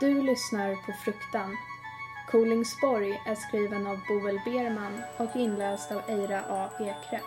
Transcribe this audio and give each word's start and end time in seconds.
Du 0.00 0.22
lyssnar 0.22 0.74
på 0.74 0.92
Fruktan. 0.92 1.56
Kolingsborg 2.30 3.22
är 3.26 3.34
skriven 3.34 3.86
av 3.86 3.98
Boel 4.08 4.40
Berman 4.44 5.02
och 5.16 5.36
inläst 5.36 5.92
av 5.92 6.02
Eira 6.08 6.44
A. 6.48 6.70
Ekre. 6.80 7.20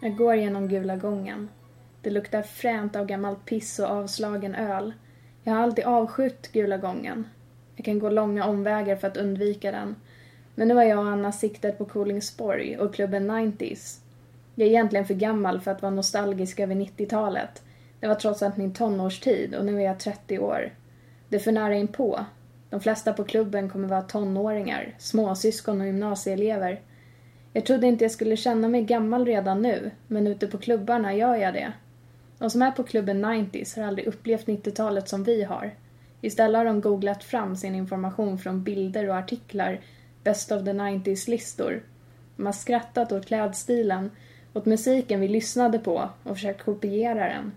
Jag 0.00 0.16
går 0.16 0.34
genom 0.34 0.68
Gula 0.68 0.96
gången. 0.96 1.48
Det 2.02 2.10
luktar 2.10 2.42
fränt 2.42 2.96
av 2.96 3.06
gammalt 3.06 3.44
piss 3.44 3.78
och 3.78 3.90
avslagen 3.90 4.54
öl. 4.54 4.92
Jag 5.42 5.52
har 5.52 5.62
alltid 5.62 5.84
avskytt 5.84 6.52
Gula 6.52 6.76
gången. 6.76 7.28
Jag 7.76 7.84
kan 7.84 7.98
gå 7.98 8.10
långa 8.10 8.46
omvägar 8.46 8.96
för 8.96 9.08
att 9.08 9.16
undvika 9.16 9.72
den. 9.72 9.96
Men 10.54 10.68
nu 10.68 10.74
har 10.74 10.84
jag 10.84 10.98
och 10.98 11.06
Anna 11.06 11.32
siktet 11.32 11.78
på 11.78 11.84
Kolingsborg 11.84 12.78
och 12.78 12.94
klubben 12.94 13.30
90s. 13.30 14.05
Jag 14.58 14.66
är 14.66 14.70
egentligen 14.70 15.06
för 15.06 15.14
gammal 15.14 15.60
för 15.60 15.70
att 15.70 15.82
vara 15.82 15.94
nostalgisk 15.94 16.60
över 16.60 16.74
90-talet. 16.74 17.62
Det 18.00 18.06
var 18.06 18.14
trots 18.14 18.42
allt 18.42 18.56
min 18.56 18.74
tonårstid 18.74 19.54
och 19.54 19.64
nu 19.64 19.76
är 19.80 19.84
jag 19.84 19.98
30 19.98 20.38
år. 20.38 20.72
Det 21.28 21.36
är 21.36 21.40
för 21.40 21.52
nära 21.52 21.74
inpå. 21.74 22.24
De 22.70 22.80
flesta 22.80 23.12
på 23.12 23.24
klubben 23.24 23.70
kommer 23.70 23.88
vara 23.88 24.02
tonåringar, 24.02 24.94
småsyskon 24.98 25.80
och 25.80 25.86
gymnasieelever. 25.86 26.80
Jag 27.52 27.66
trodde 27.66 27.86
inte 27.86 28.04
jag 28.04 28.12
skulle 28.12 28.36
känna 28.36 28.68
mig 28.68 28.82
gammal 28.82 29.26
redan 29.26 29.62
nu, 29.62 29.90
men 30.06 30.26
ute 30.26 30.46
på 30.46 30.58
klubbarna 30.58 31.14
gör 31.14 31.36
jag 31.36 31.54
det. 31.54 31.72
De 32.38 32.50
som 32.50 32.62
är 32.62 32.70
på 32.70 32.82
klubben 32.82 33.24
90s 33.24 33.76
har 33.76 33.86
aldrig 33.86 34.06
upplevt 34.06 34.46
90-talet 34.46 35.08
som 35.08 35.24
vi 35.24 35.42
har. 35.42 35.74
Istället 36.20 36.58
har 36.58 36.64
de 36.64 36.80
googlat 36.80 37.24
fram 37.24 37.56
sin 37.56 37.74
information 37.74 38.38
från 38.38 38.62
bilder 38.62 39.08
och 39.08 39.16
artiklar, 39.16 39.80
Best 40.24 40.52
of 40.52 40.64
the 40.64 40.72
90s-listor. 40.72 41.82
De 42.36 42.46
har 42.46 42.52
skrattat 42.52 43.12
åt 43.12 43.26
klädstilen, 43.26 44.10
åt 44.56 44.66
musiken 44.66 45.20
vi 45.20 45.28
lyssnade 45.28 45.78
på 45.78 46.10
och 46.22 46.36
försökt 46.36 46.64
kopiera 46.64 47.28
den. 47.28 47.52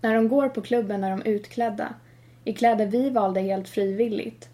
När 0.00 0.14
de 0.14 0.28
går 0.28 0.48
på 0.48 0.62
klubben 0.62 1.04
är 1.04 1.10
de 1.10 1.22
utklädda, 1.22 1.94
i 2.44 2.52
kläder 2.52 2.86
vi 2.86 3.10
valde 3.10 3.40
helt 3.40 3.68
frivilligt. 3.68 4.48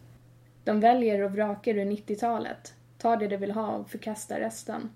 De 0.65 0.81
väljer 0.81 1.23
och 1.23 1.33
vrakar 1.33 1.75
ur 1.75 1.85
90-talet, 1.85 2.75
tar 2.99 3.17
det 3.17 3.29
de 3.29 3.37
vill 3.37 3.51
ha 3.51 3.73
och 3.73 3.91
förkastar 3.91 4.41
resten. 4.41 4.91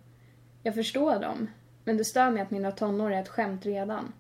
Jag 0.63 0.75
förstår 0.75 1.19
dem, 1.19 1.47
men 1.85 1.97
det 1.97 2.05
stör 2.05 2.31
mig 2.31 2.43
att 2.43 2.51
mina 2.51 2.73
tonår 2.73 3.13
är 3.13 3.21
ett 3.21 3.29
skämt 3.29 3.67
redan. 3.67 4.13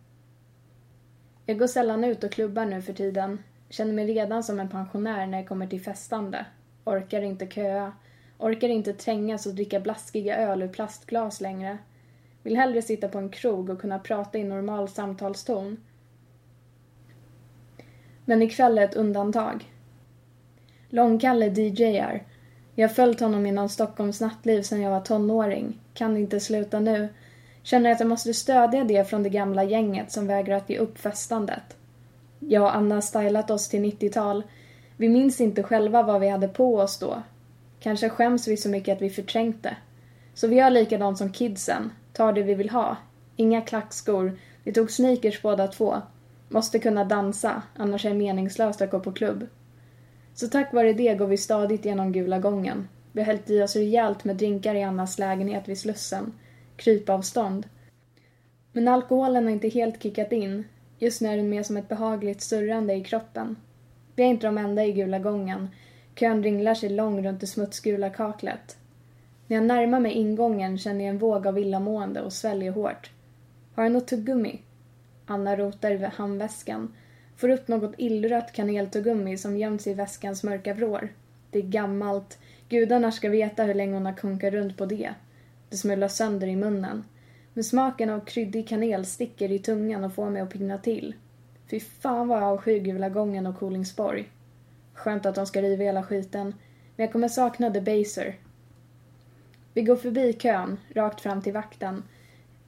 Jag 1.47 1.59
går 1.59 1.67
sällan 1.67 2.05
ut 2.05 2.25
och 2.25 2.33
klubbar 2.33 2.67
nu 2.67 2.83
för 2.83 2.93
tiden, 2.93 3.39
känner 3.69 3.93
mig 3.93 4.07
redan 4.07 4.45
som 4.45 4.61
en 4.61 4.69
pensionär 4.69 5.27
när 5.27 5.39
jag 5.39 5.49
kommer 5.49 5.67
till 5.67 5.83
festande. 5.83 6.47
Orkar 6.85 7.23
inte 7.23 7.47
köa, 7.47 7.93
orkar 8.39 8.69
inte 8.69 8.93
trängas 8.93 9.47
och 9.47 9.55
dricka 9.55 9.81
blaskiga 9.81 10.37
öl 10.37 10.63
ur 10.63 10.69
plastglas 10.69 11.41
längre. 11.41 11.79
Vill 12.43 12.57
hellre 12.57 12.83
sitta 12.83 13.09
på 13.09 13.19
en 13.19 13.29
krog 13.29 13.71
och 13.71 13.81
kunna 13.81 13.99
prata 13.99 14.39
i 14.39 14.45
normal 14.45 14.89
samtalston. 14.89 15.77
Men 18.25 18.43
ikväll 18.43 18.79
är 18.79 18.85
ett 18.85 18.97
undantag. 18.97 19.75
Långkalle 20.89 21.47
DJar. 21.47 22.25
Jag 22.75 22.89
har 22.89 22.95
följt 22.95 23.21
honom 23.21 23.47
inom 23.47 23.69
Stockholms 23.69 24.21
nattliv 24.21 24.63
sedan 24.63 24.81
jag 24.81 24.91
var 24.91 25.01
tonåring. 25.01 25.79
Kan 25.95 26.17
inte 26.17 26.41
sluta 26.41 26.81
nu. 26.81 27.09
Känner 27.63 27.93
att 27.93 28.01
jag 28.01 28.09
måste 28.09 28.35
stödja 28.35 28.85
det 28.85 29.05
från 29.05 29.23
det 29.23 29.29
gamla 29.29 29.65
gänget 29.65 30.13
som 30.13 30.27
vägrar 30.27 30.57
att 30.57 30.71
ge 30.71 30.79
upp 30.79 30.99
festandet. 30.99 31.77
Jag 32.39 32.63
och 32.63 32.77
Anna 32.77 32.95
har 32.95 33.03
stylat 33.03 33.51
oss 33.51 33.69
till 33.69 33.85
90-tal. 33.85 34.43
Vi 34.97 35.09
minns 35.09 35.41
inte 35.41 35.63
själva 35.63 36.03
vad 36.03 36.21
vi 36.21 36.29
hade 36.29 36.49
på 36.49 36.77
oss 36.77 36.99
då. 36.99 37.23
Kanske 37.81 38.09
skäms 38.09 38.49
vi 38.49 38.57
så 38.57 38.69
mycket 38.69 38.97
att 38.97 39.03
vi 39.03 39.11
förträngt 39.11 39.63
det. 39.63 39.77
Så 40.35 40.49
vi 40.49 40.57
gör 40.57 40.71
likadant 40.71 41.19
som 41.19 41.33
kidsen. 41.33 41.93
Tar 42.13 42.33
det 42.33 42.43
vi 42.43 42.55
vill 42.55 42.71
ha. 42.71 42.97
Inga 43.37 43.61
klackskor. 43.61 44.39
Vi 44.65 44.73
tog 44.73 44.91
sneakers 44.91 45.43
båda 45.43 45.67
två. 45.67 45.97
Måste 46.49 46.79
kunna 46.79 47.05
dansa, 47.05 47.63
annars 47.77 48.05
är 48.05 48.11
det 48.11 48.17
meningslöst 48.17 48.83
att 48.83 48.91
gå 48.91 49.01
på 49.01 49.13
klubb. 49.13 49.47
Så 50.35 50.49
tack 50.49 50.73
vare 50.73 50.93
det 50.93 51.15
går 51.15 51.27
vi 51.27 51.37
stadigt 51.37 51.85
genom 51.85 52.13
Gula 52.13 52.39
gången. 52.39 52.89
Vi 53.13 53.21
har 53.21 53.27
hällt 53.27 53.51
i 53.51 53.63
oss 53.63 53.77
rejält 53.77 54.25
med 54.25 54.37
drinkar 54.37 54.75
i 54.75 54.83
Annas 54.83 55.19
lägenhet 55.19 55.69
vid 55.69 55.79
Slussen. 55.79 56.33
Krypavstånd. 56.77 57.67
Men 58.73 58.89
alkoholen 58.89 59.45
har 59.45 59.51
inte 59.51 59.69
helt 59.69 60.03
kickat 60.03 60.33
in. 60.33 60.65
Just 60.99 61.21
nu 61.21 61.29
är 61.29 61.37
den 61.37 61.49
mer 61.49 61.63
som 61.63 61.77
ett 61.77 61.89
behagligt 61.89 62.43
surrande 62.43 62.95
i 62.95 63.05
kroppen. 63.05 63.57
Vi 64.15 64.23
är 64.23 64.27
inte 64.27 64.47
de 64.47 64.59
enda 64.59 64.85
i 64.85 64.93
Gula 64.93 65.19
gången. 65.19 65.69
Kön 66.15 66.43
ringlar 66.43 66.75
sig 66.75 66.89
lång 66.89 67.27
runt 67.27 67.41
det 67.41 67.47
smutsgula 67.47 68.11
kaklet. 68.11 68.77
När 69.51 69.57
jag 69.57 69.67
närmar 69.67 70.01
mig 70.01 70.13
ingången 70.13 70.79
känner 70.79 71.05
jag 71.05 71.11
en 71.11 71.19
våg 71.19 71.47
av 71.47 71.59
illamående 71.59 72.21
och 72.21 72.33
sväljer 72.33 72.73
hårt. 72.73 73.11
Har 73.75 73.83
jag 73.83 73.93
något 73.93 74.09
tuggummi? 74.09 74.63
Anna 75.27 75.57
rotar 75.57 75.91
i 75.91 76.05
handväskan. 76.05 76.95
Får 77.37 77.49
upp 77.49 77.69
något 77.69 77.95
illrött 77.97 78.53
kaneltuggummi 78.53 79.39
som 79.39 79.57
gömts 79.57 79.87
i 79.87 79.95
väskans 79.95 80.43
mörka 80.43 80.75
vrår. 80.75 81.09
Det 81.51 81.59
är 81.59 81.63
gammalt. 81.63 82.39
Gudarna 82.69 83.13
ska 83.13 83.29
veta 83.29 83.63
hur 83.63 83.75
länge 83.75 83.95
hon 83.95 84.07
har 84.07 84.13
kunkat 84.13 84.53
runt 84.53 84.77
på 84.77 84.87
det. 84.87 85.15
Det 85.69 85.77
smular 85.77 86.09
sönder 86.09 86.47
i 86.47 86.57
munnen. 86.57 87.05
Men 87.55 87.65
smaken 87.65 88.11
av 88.11 88.21
kryddig 88.21 88.69
kanel 88.69 89.07
sticker 89.07 89.53
i 89.53 89.59
tungan 89.59 90.05
och 90.05 90.15
får 90.15 90.31
mig 90.31 90.43
att 90.43 90.53
pigna 90.53 90.79
till. 90.79 91.15
Fy 91.71 91.81
fan 91.81 92.29
vad 92.29 92.39
jag 92.39 92.49
avskyr 92.49 92.79
Gula 92.79 93.09
gången 93.09 93.47
och 93.47 93.59
Kolingsborg. 93.59 94.29
Skönt 94.95 95.27
att 95.27 95.35
de 95.35 95.47
ska 95.47 95.63
riva 95.63 95.85
hela 95.85 96.03
skiten. 96.03 96.55
Men 96.97 97.05
jag 97.05 97.13
kommer 97.13 97.29
sakna 97.29 97.71
The 97.71 97.81
Baser. 97.81 98.37
Vi 99.75 99.83
går 99.83 99.97
förbi 99.97 100.33
kön, 100.33 100.79
rakt 100.95 101.21
fram 101.21 101.43
till 101.43 101.53
vakten. 101.53 102.03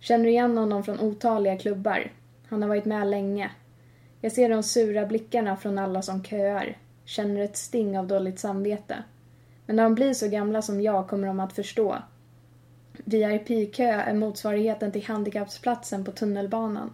Känner 0.00 0.26
igen 0.26 0.58
honom 0.58 0.84
från 0.84 1.00
otaliga 1.00 1.58
klubbar. 1.58 2.12
Han 2.48 2.62
har 2.62 2.68
varit 2.68 2.84
med 2.84 3.06
länge. 3.06 3.50
Jag 4.20 4.32
ser 4.32 4.48
de 4.48 4.62
sura 4.62 5.06
blickarna 5.06 5.56
från 5.56 5.78
alla 5.78 6.02
som 6.02 6.24
köar. 6.24 6.76
Känner 7.04 7.40
ett 7.40 7.56
sting 7.56 7.98
av 7.98 8.06
dåligt 8.06 8.38
samvete. 8.38 9.02
Men 9.66 9.76
när 9.76 9.82
de 9.82 9.94
blir 9.94 10.14
så 10.14 10.28
gamla 10.28 10.62
som 10.62 10.80
jag 10.80 11.08
kommer 11.08 11.26
de 11.26 11.40
att 11.40 11.52
förstå. 11.52 11.98
VIP-kö 13.04 13.90
är 13.90 14.14
motsvarigheten 14.14 14.92
till 14.92 15.06
handikappsplatsen 15.06 16.04
på 16.04 16.12
tunnelbanan. 16.12 16.90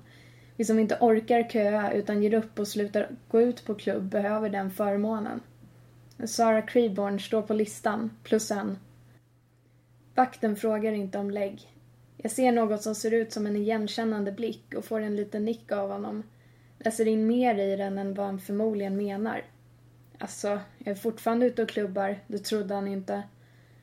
Vi 0.56 0.64
som 0.64 0.78
inte 0.78 0.98
orkar 1.00 1.48
köa 1.48 1.92
utan 1.92 2.22
ger 2.22 2.34
upp 2.34 2.58
och 2.58 2.68
slutar 2.68 3.08
gå 3.30 3.40
ut 3.40 3.64
på 3.64 3.74
klubb 3.74 4.02
behöver 4.02 4.48
den 4.48 4.70
förmånen. 4.70 5.40
Sara 6.24 6.62
Creeborn 6.62 7.20
står 7.20 7.42
på 7.42 7.54
listan, 7.54 8.10
plus 8.22 8.50
en. 8.50 8.78
Vakten 10.18 10.56
frågar 10.56 10.92
inte 10.92 11.18
om 11.18 11.30
lägg. 11.30 11.72
Jag 12.16 12.30
ser 12.30 12.52
något 12.52 12.82
som 12.82 12.94
ser 12.94 13.10
ut 13.10 13.32
som 13.32 13.46
en 13.46 13.56
igenkännande 13.56 14.32
blick 14.32 14.74
och 14.74 14.84
får 14.84 15.00
en 15.00 15.16
liten 15.16 15.44
nick 15.44 15.72
av 15.72 15.90
honom. 15.90 16.22
Läser 16.78 17.08
in 17.08 17.26
mer 17.26 17.58
i 17.58 17.76
den 17.76 17.98
än 17.98 18.14
vad 18.14 18.26
han 18.26 18.40
förmodligen 18.40 18.96
menar. 18.96 19.44
Alltså, 20.18 20.60
jag 20.78 20.88
är 20.88 20.94
fortfarande 20.94 21.46
ute 21.46 21.62
och 21.62 21.68
klubbar, 21.68 22.18
det 22.26 22.38
trodde 22.38 22.74
han 22.74 22.88
inte. 22.88 23.22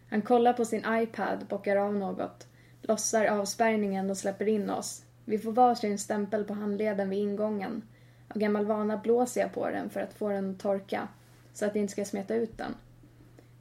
Han 0.09 0.21
kollar 0.21 0.53
på 0.53 0.65
sin 0.65 0.83
iPad, 0.89 1.45
bockar 1.49 1.75
av 1.75 1.95
något, 1.95 2.47
lossar 2.81 3.25
avspärrningen 3.25 4.09
och 4.09 4.17
släpper 4.17 4.47
in 4.47 4.69
oss. 4.69 5.03
Vi 5.25 5.39
får 5.39 5.51
varsin 5.51 5.99
stämpel 5.99 6.43
på 6.43 6.53
handleden 6.53 7.09
vid 7.09 7.19
ingången. 7.19 7.81
Av 8.27 8.37
gammal 8.37 8.65
vana 8.65 8.97
blåser 8.97 9.41
jag 9.41 9.53
på 9.53 9.69
den 9.69 9.89
för 9.89 9.99
att 9.99 10.13
få 10.13 10.29
den 10.29 10.51
att 10.51 10.59
torka, 10.59 11.07
så 11.53 11.65
att 11.65 11.75
jag 11.75 11.81
inte 11.81 11.91
ska 11.91 12.05
smeta 12.05 12.35
ut 12.35 12.57
den. 12.57 12.75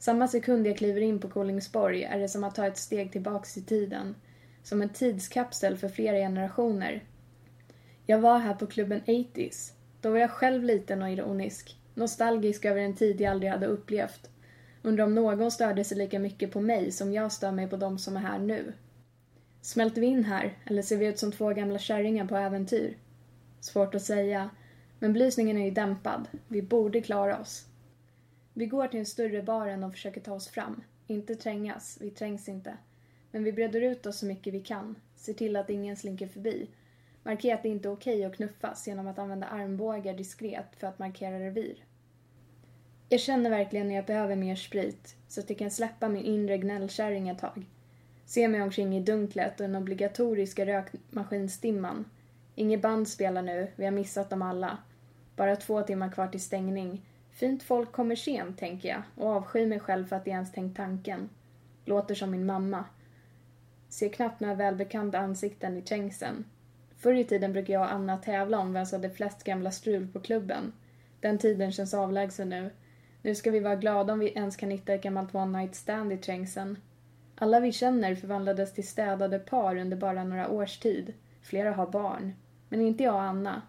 Samma 0.05 0.29
sekund 0.29 0.67
jag 0.67 0.77
kliver 0.77 1.01
in 1.01 1.19
på 1.19 1.29
Kolingsborg 1.29 2.03
är 2.03 2.19
det 2.19 2.29
som 2.29 2.45
att 2.45 2.55
ta 2.55 2.67
ett 2.67 2.77
steg 2.77 3.13
tillbaks 3.13 3.57
i 3.57 3.63
tiden. 3.63 4.15
Som 4.63 4.83
en 4.83 4.89
tidskapsel 4.89 5.77
för 5.77 5.89
flera 5.89 6.17
generationer. 6.17 7.05
Jag 8.07 8.19
var 8.19 8.39
här 8.39 8.55
på 8.55 8.67
klubben 8.67 9.01
80s. 9.07 9.73
Då 10.01 10.11
var 10.11 10.19
jag 10.19 10.31
själv 10.31 10.65
liten 10.65 11.03
och 11.03 11.11
ironisk. 11.11 11.79
Nostalgisk 11.95 12.65
över 12.65 12.81
en 12.81 12.97
tid 12.97 13.21
jag 13.21 13.31
aldrig 13.31 13.53
hade 13.53 13.67
upplevt. 13.67 14.31
Undrar 14.83 15.05
om 15.05 15.15
någon 15.15 15.51
störde 15.51 15.85
sig 15.85 15.99
lika 15.99 16.19
mycket 16.19 16.53
på 16.53 16.61
mig 16.61 16.93
som 16.93 17.13
jag 17.13 17.33
stör 17.33 17.53
mig 17.53 17.69
på 17.69 17.77
de 17.77 17.99
som 17.99 18.17
är 18.17 18.21
här 18.21 18.39
nu. 18.39 18.73
Smälter 19.61 20.01
vi 20.01 20.07
in 20.07 20.25
här, 20.25 20.59
eller 20.65 20.83
ser 20.83 20.97
vi 20.97 21.07
ut 21.07 21.19
som 21.19 21.33
två 21.33 21.49
gamla 21.49 21.79
kärringar 21.79 22.27
på 22.27 22.37
äventyr? 22.37 22.97
Svårt 23.61 23.95
att 23.95 24.03
säga, 24.03 24.51
men 24.99 25.13
belysningen 25.13 25.59
är 25.59 25.65
ju 25.65 25.71
dämpad. 25.71 26.29
Vi 26.49 26.63
borde 26.63 27.01
klara 27.01 27.41
oss. 27.41 27.67
Vi 28.57 28.67
går 28.67 28.89
till 28.89 29.01
en 29.01 29.07
större 29.07 29.43
baren 29.43 29.85
och 29.85 29.93
försöker 29.93 30.21
ta 30.21 30.33
oss 30.33 30.49
fram. 30.49 30.83
Inte 31.07 31.35
trängas, 31.35 31.99
vi 32.01 32.11
trängs 32.11 32.49
inte. 32.49 32.77
Men 33.31 33.45
vi 33.45 33.53
breder 33.53 33.81
ut 33.81 34.07
oss 34.07 34.19
så 34.19 34.27
mycket 34.27 34.55
vi 34.55 34.61
kan. 34.61 34.97
Ser 35.17 35.33
till 35.33 35.57
att 35.57 35.71
ingen 35.71 35.97
slinker 35.97 36.27
förbi. 36.29 36.69
Markerar 37.23 37.55
att 37.55 37.63
det 37.63 37.69
inte 37.69 37.89
är 37.89 37.93
okej 37.93 38.25
att 38.25 38.37
knuffas 38.37 38.87
genom 38.87 39.07
att 39.07 39.19
använda 39.19 39.47
armbågar 39.47 40.15
diskret 40.15 40.77
för 40.77 40.87
att 40.87 40.99
markera 40.99 41.41
revir. 41.41 41.85
Jag 43.09 43.21
känner 43.21 43.51
verkligen 43.51 43.89
när 43.89 43.95
jag 43.95 44.05
behöver 44.05 44.37
mer 44.37 44.57
sprit 44.57 45.17
så 45.29 45.41
att 45.41 45.51
jag 45.51 45.59
kan 45.59 45.71
släppa 45.71 46.09
min 46.09 46.25
inre 46.25 46.59
gnällkärring 46.59 47.29
ett 47.29 47.39
tag. 47.39 47.67
Ser 48.27 48.49
mig 48.49 48.63
omkring 48.63 48.97
i 48.97 49.01
dunklet 49.01 49.61
och 49.61 49.67
den 49.67 49.77
obligatoriska 49.77 50.67
rökmaskinstimman. 50.67 52.05
Inget 52.55 52.83
band 52.83 53.09
spelar 53.09 53.43
nu, 53.43 53.69
vi 53.77 53.85
har 53.85 53.93
missat 53.93 54.31
dem 54.31 54.43
alla. 54.43 54.79
Bara 55.37 55.57
två 55.57 55.83
timmar 55.83 56.13
kvar 56.13 56.29
till 56.29 56.41
stängning. 56.41 57.03
Fint 57.35 57.63
folk 57.63 57.93
kommer 57.93 58.17
sent, 58.17 58.59
tänker 58.59 58.89
jag 58.89 59.03
och 59.15 59.31
avskyr 59.31 59.67
mig 59.67 59.81
själv 59.81 60.07
för 60.07 60.17
att 60.17 60.27
jag 60.27 60.35
ens 60.35 60.53
tänkt 60.53 60.77
tanken. 60.77 61.29
Låter 61.85 62.15
som 62.15 62.31
min 62.31 62.47
mamma. 62.47 62.85
Ser 63.89 64.09
knappt 64.09 64.41
några 64.41 64.55
välbekanta 64.55 65.19
ansikten 65.19 65.77
i 65.77 65.83
trängseln. 65.83 66.45
Förr 66.97 67.15
i 67.15 67.25
tiden 67.25 67.53
brukade 67.53 67.73
jag 67.73 67.83
och 67.83 67.93
Anna 67.93 68.17
tävla 68.17 68.59
om 68.59 68.73
vem 68.73 68.87
som 68.87 68.97
hade 68.97 69.15
flest 69.15 69.45
gamla 69.45 69.71
strul 69.71 70.09
på 70.09 70.21
klubben. 70.21 70.73
Den 71.21 71.39
tiden 71.39 71.73
känns 71.73 71.95
avlägsen 71.95 72.49
nu. 72.49 72.71
Nu 73.23 73.35
ska 73.35 73.51
vi 73.51 73.61
vara 73.61 73.77
glada 73.77 74.13
om 74.13 74.19
vi 74.19 74.29
ens 74.29 74.57
kan 74.57 74.71
hitta 74.71 74.95
ett 74.95 75.03
gammalt 75.03 75.35
one 75.35 75.59
night 75.59 75.75
stand 75.75 76.13
i 76.13 76.17
trängseln. 76.17 76.79
Alla 77.37 77.61
vi 77.61 77.73
känner 77.73 78.15
förvandlades 78.15 78.75
till 78.75 78.89
städade 78.89 79.39
par 79.39 79.77
under 79.77 79.97
bara 79.97 80.25
några 80.25 80.49
års 80.49 80.79
tid. 80.79 81.15
Flera 81.43 81.73
har 81.73 81.87
barn. 81.87 82.33
Men 82.69 82.81
inte 82.81 83.05
jag 83.05 83.15
och 83.15 83.23
Anna. 83.23 83.63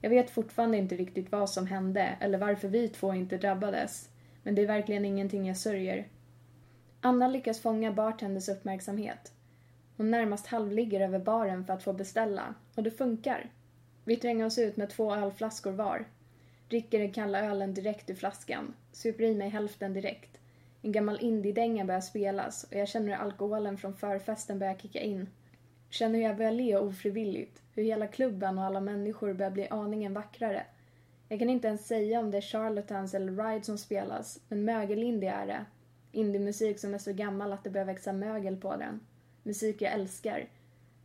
Jag 0.00 0.10
vet 0.10 0.30
fortfarande 0.30 0.76
inte 0.76 0.96
riktigt 0.96 1.32
vad 1.32 1.50
som 1.50 1.66
hände 1.66 2.16
eller 2.20 2.38
varför 2.38 2.68
vi 2.68 2.88
två 2.88 3.14
inte 3.14 3.36
drabbades. 3.36 4.08
Men 4.42 4.54
det 4.54 4.62
är 4.62 4.66
verkligen 4.66 5.04
ingenting 5.04 5.46
jag 5.46 5.56
sörjer. 5.56 6.08
Anna 7.00 7.28
lyckas 7.28 7.60
fånga 7.60 7.92
bartenders 7.92 8.48
uppmärksamhet. 8.48 9.32
Hon 9.96 10.10
närmast 10.10 10.46
halvligger 10.46 11.00
över 11.00 11.18
baren 11.18 11.64
för 11.64 11.72
att 11.72 11.82
få 11.82 11.92
beställa. 11.92 12.54
Och 12.74 12.82
det 12.82 12.90
funkar. 12.90 13.50
Vi 14.04 14.16
tränger 14.16 14.46
oss 14.46 14.58
ut 14.58 14.76
med 14.76 14.90
två 14.90 15.14
ölflaskor 15.14 15.72
var. 15.72 16.04
Dricker 16.68 16.98
den 16.98 17.12
kalla 17.12 17.44
ölen 17.44 17.74
direkt 17.74 18.10
ur 18.10 18.14
flaskan. 18.14 18.74
Super 18.92 19.24
i 19.24 19.34
mig 19.34 19.48
hälften 19.48 19.94
direkt. 19.94 20.38
En 20.82 20.92
gammal 20.92 21.18
indiedänga 21.20 21.84
börjar 21.84 22.00
spelas 22.00 22.64
och 22.64 22.74
jag 22.74 22.88
känner 22.88 23.08
hur 23.08 23.14
alkoholen 23.14 23.78
från 23.78 23.94
förfesten 23.94 24.58
börjar 24.58 24.74
kicka 24.74 25.00
in. 25.00 25.28
Känner 25.90 26.18
hur 26.18 26.24
jag 26.24 26.36
börjar 26.36 26.52
le 26.52 26.76
ofrivilligt. 26.76 27.62
Hur 27.74 27.82
hela 27.82 28.06
klubben 28.06 28.58
och 28.58 28.64
alla 28.64 28.80
människor 28.80 29.32
börjar 29.32 29.50
bli 29.50 29.68
aningen 29.68 30.14
vackrare. 30.14 30.66
Jag 31.28 31.38
kan 31.38 31.50
inte 31.50 31.68
ens 31.68 31.86
säga 31.86 32.20
om 32.20 32.30
det 32.30 32.36
är 32.36 32.42
Charlatans 32.42 33.14
eller 33.14 33.32
Ride 33.32 33.64
som 33.64 33.78
spelas, 33.78 34.40
men 34.48 34.64
mögelindie 34.64 35.30
är 35.30 35.46
det. 35.46 35.64
Indiemusik 36.12 36.78
som 36.78 36.94
är 36.94 36.98
så 36.98 37.12
gammal 37.12 37.52
att 37.52 37.64
det 37.64 37.70
börjar 37.70 37.86
växa 37.86 38.12
mögel 38.12 38.56
på 38.56 38.76
den. 38.76 39.00
Musik 39.42 39.82
jag 39.82 39.92
älskar. 39.92 40.48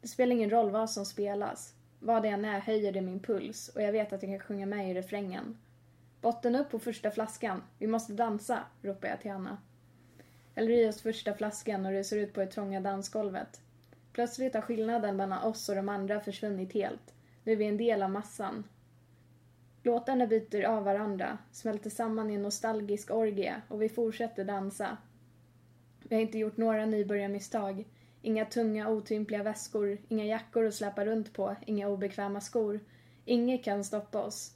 Det 0.02 0.08
spelar 0.08 0.36
ingen 0.36 0.50
roll 0.50 0.70
vad 0.70 0.90
som 0.90 1.06
spelas. 1.06 1.74
Vad 2.00 2.24
det 2.24 2.30
än 2.30 2.46
är 2.46 2.60
höjer 2.60 2.92
det 2.92 3.02
min 3.02 3.20
puls 3.20 3.70
och 3.70 3.82
jag 3.82 3.92
vet 3.92 4.14
att 4.14 4.24
jag 4.24 4.32
kan 4.32 4.40
sjunga 4.40 4.66
med 4.66 4.92
i 4.92 4.94
refrängen. 4.94 5.58
Botten 6.22 6.56
upp 6.56 6.70
på 6.72 6.80
första 6.80 7.12
flaskan. 7.12 7.64
Vi 7.80 7.88
måste 7.88 8.14
dansa, 8.14 8.60
ropar 8.82 9.08
jag 9.08 9.22
till 9.22 9.32
Anna. 9.32 9.58
Häller 10.56 10.72
i 10.72 10.90
oss 10.90 11.02
första 11.02 11.34
flaskan 11.34 11.86
och 11.86 11.92
rusar 11.92 12.18
ut 12.18 12.34
på 12.34 12.40
det 12.40 12.48
trånga 12.48 12.82
dansgolvet. 12.82 13.62
Plötsligt 14.14 14.54
har 14.54 14.62
skillnaden 14.62 15.16
mellan 15.16 15.44
oss 15.44 15.70
och 15.70 15.76
de 15.76 15.90
andra 15.90 16.20
försvunnit 16.20 16.74
helt. 16.74 17.14
Nu 17.44 17.52
är 17.52 17.56
vi 17.56 17.66
en 17.66 17.78
del 17.78 18.04
av 18.04 18.10
massan. 18.10 18.64
Låtarna 19.84 20.28
byter 20.28 20.64
av 20.64 20.84
varandra, 20.84 21.38
smälter 21.52 21.90
samman 21.90 22.32
i 22.32 22.34
en 22.34 22.42
nostalgisk 22.42 23.12
orgie 23.12 23.62
och 23.68 23.82
vi 23.82 23.90
fortsätter 23.90 24.46
dansa. 24.46 24.98
Vi 26.04 26.16
har 26.16 26.22
inte 26.22 26.38
gjort 26.38 26.58
några 26.58 26.86
nybörjarmisstag. 26.86 27.86
Inga 28.22 28.46
tunga 28.46 28.90
otympliga 28.90 29.44
väskor, 29.44 29.98
inga 30.08 30.26
jackor 30.26 30.66
att 30.66 30.74
släpa 30.74 31.06
runt 31.06 31.34
på, 31.34 31.56
inga 31.66 31.88
obekväma 31.88 32.42
skor. 32.42 32.80
Inget 33.26 33.64
kan 33.64 33.84
stoppa 33.84 34.22
oss. 34.24 34.56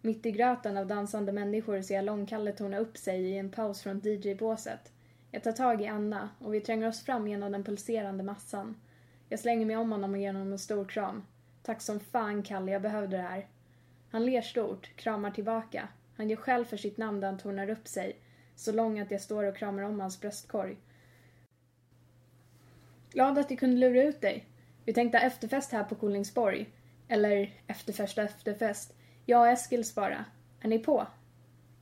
Mitt 0.00 0.26
i 0.26 0.30
gröten 0.30 0.76
av 0.76 0.86
dansande 0.86 1.32
människor 1.32 1.82
ser 1.82 1.94
jag 1.94 2.04
Långkalle 2.04 2.52
torna 2.52 2.78
upp 2.78 2.96
sig 2.96 3.20
i 3.20 3.38
en 3.38 3.50
paus 3.50 3.82
från 3.82 4.00
DJ-båset. 4.04 4.92
Jag 5.30 5.42
tar 5.42 5.52
tag 5.52 5.82
i 5.82 5.86
Anna 5.86 6.28
och 6.38 6.54
vi 6.54 6.60
tränger 6.60 6.88
oss 6.88 7.04
fram 7.04 7.28
genom 7.28 7.52
den 7.52 7.64
pulserande 7.64 8.24
massan. 8.24 8.76
Jag 9.34 9.40
slänger 9.40 9.66
mig 9.66 9.76
om 9.76 9.92
honom 9.92 10.12
och 10.12 10.18
ger 10.18 10.32
honom 10.32 10.52
en 10.52 10.58
stor 10.58 10.84
kram. 10.84 11.22
Tack 11.62 11.80
som 11.80 12.00
fan, 12.00 12.42
Kalle, 12.42 12.72
jag 12.72 12.82
behövde 12.82 13.16
det 13.16 13.22
här. 13.22 13.48
Han 14.10 14.26
ler 14.26 14.42
stort, 14.42 14.96
kramar 14.96 15.30
tillbaka. 15.30 15.88
Han 16.16 16.30
gör 16.30 16.36
själv 16.36 16.64
för 16.64 16.76
sitt 16.76 16.98
namn 16.98 17.20
där 17.20 17.28
han 17.28 17.38
tornar 17.38 17.70
upp 17.70 17.88
sig, 17.88 18.16
så 18.56 18.72
lång 18.72 19.00
att 19.00 19.10
jag 19.10 19.20
står 19.20 19.44
och 19.44 19.56
kramar 19.56 19.82
om 19.82 20.00
hans 20.00 20.20
bröstkorg. 20.20 20.76
Glad 23.12 23.38
att 23.38 23.50
jag 23.50 23.58
kunde 23.58 23.76
lura 23.76 24.02
ut 24.02 24.20
dig. 24.20 24.46
Vi 24.84 24.92
tänkte 24.92 25.18
ha 25.18 25.24
efterfest 25.24 25.72
här 25.72 25.84
på 25.84 25.94
Kolingsborg. 25.94 26.66
Eller 27.08 27.52
efterfest 27.66 28.18
och 28.18 28.24
efterfest. 28.24 28.96
Jag 29.26 29.40
och 29.40 29.48
Eskils 29.48 29.94
bara. 29.94 30.24
Är 30.60 30.68
ni 30.68 30.78
på? 30.78 31.06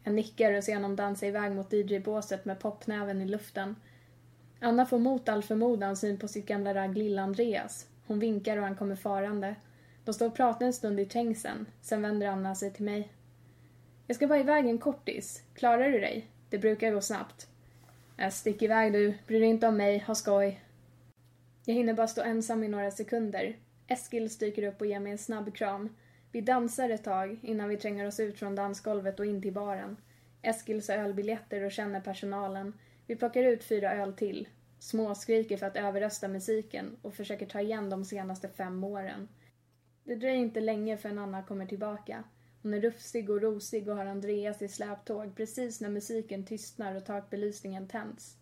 Jag 0.04 0.14
nickar 0.14 0.52
och 0.52 0.64
ser 0.64 0.74
honom 0.74 0.96
dansa 0.96 1.26
iväg 1.26 1.52
mot 1.52 1.72
DJ-båset 1.72 2.44
med 2.44 2.60
popnäven 2.60 3.22
i 3.22 3.28
luften. 3.28 3.76
Anna 4.64 4.86
får 4.86 4.98
mot 4.98 5.28
all 5.28 5.42
förmodan 5.42 5.96
syn 5.96 6.18
på 6.18 6.28
sitt 6.28 6.46
gamla 6.46 6.74
ragg 6.74 6.96
Lill-Andreas. 6.96 7.86
Hon 8.06 8.18
vinkar 8.18 8.56
och 8.56 8.64
han 8.64 8.76
kommer 8.76 8.96
farande. 8.96 9.54
De 10.04 10.14
står 10.14 10.26
och 10.26 10.34
pratar 10.34 10.66
en 10.66 10.72
stund 10.72 11.00
i 11.00 11.06
trängseln. 11.06 11.66
Sen 11.80 12.02
vänder 12.02 12.26
Anna 12.26 12.54
sig 12.54 12.72
till 12.72 12.84
mig. 12.84 13.12
Jag 14.06 14.16
ska 14.16 14.26
bara 14.26 14.38
iväg 14.38 14.66
en 14.66 14.78
kortis. 14.78 15.42
Klarar 15.54 15.90
du 15.90 16.00
dig? 16.00 16.26
Det 16.50 16.58
brukar 16.58 16.90
gå 16.90 17.00
snabbt. 17.00 17.48
Jag 18.16 18.32
stick 18.32 18.62
iväg 18.62 18.92
du. 18.92 19.14
Bry 19.26 19.38
dig 19.38 19.48
inte 19.48 19.68
om 19.68 19.76
mig. 19.76 19.98
Ha 19.98 20.14
skoj. 20.14 20.60
Jag 21.64 21.74
hinner 21.74 21.94
bara 21.94 22.06
stå 22.06 22.22
ensam 22.22 22.64
i 22.64 22.68
några 22.68 22.90
sekunder. 22.90 23.56
Eskil 23.86 24.28
dyker 24.28 24.62
upp 24.62 24.80
och 24.80 24.86
ger 24.86 25.00
mig 25.00 25.12
en 25.12 25.18
snabb 25.18 25.54
kram. 25.54 25.96
Vi 26.32 26.40
dansar 26.40 26.90
ett 26.90 27.04
tag 27.04 27.38
innan 27.42 27.68
vi 27.68 27.76
tränger 27.76 28.06
oss 28.06 28.20
ut 28.20 28.38
från 28.38 28.54
dansgolvet 28.54 29.20
och 29.20 29.26
in 29.26 29.42
till 29.42 29.52
baren. 29.52 29.96
Eskils 30.42 30.90
ölbiljetter 30.90 31.64
och 31.64 31.72
känner 31.72 32.00
personalen. 32.00 32.72
Vi 33.06 33.16
plockar 33.16 33.44
ut 33.44 33.64
fyra 33.64 33.94
öl 33.94 34.12
till. 34.12 34.48
Småskriker 34.78 35.56
för 35.56 35.66
att 35.66 35.76
överrösta 35.76 36.28
musiken 36.28 36.96
och 37.02 37.14
försöker 37.14 37.46
ta 37.46 37.60
igen 37.60 37.90
de 37.90 38.04
senaste 38.04 38.48
fem 38.48 38.84
åren. 38.84 39.28
Det 40.04 40.14
dröjer 40.14 40.36
inte 40.36 40.60
länge 40.60 40.96
förrän 40.96 41.18
Anna 41.18 41.42
kommer 41.42 41.66
tillbaka. 41.66 42.24
Hon 42.62 42.74
är 42.74 42.80
rufsig 42.80 43.30
och 43.30 43.42
rosig 43.42 43.88
och 43.88 43.96
har 43.96 44.06
Andreas 44.06 44.62
i 44.62 44.68
släptåg 44.68 45.36
precis 45.36 45.80
när 45.80 45.88
musiken 45.88 46.46
tystnar 46.46 46.94
och 46.94 47.06
takbelysningen 47.06 47.88
tänds. 47.88 48.36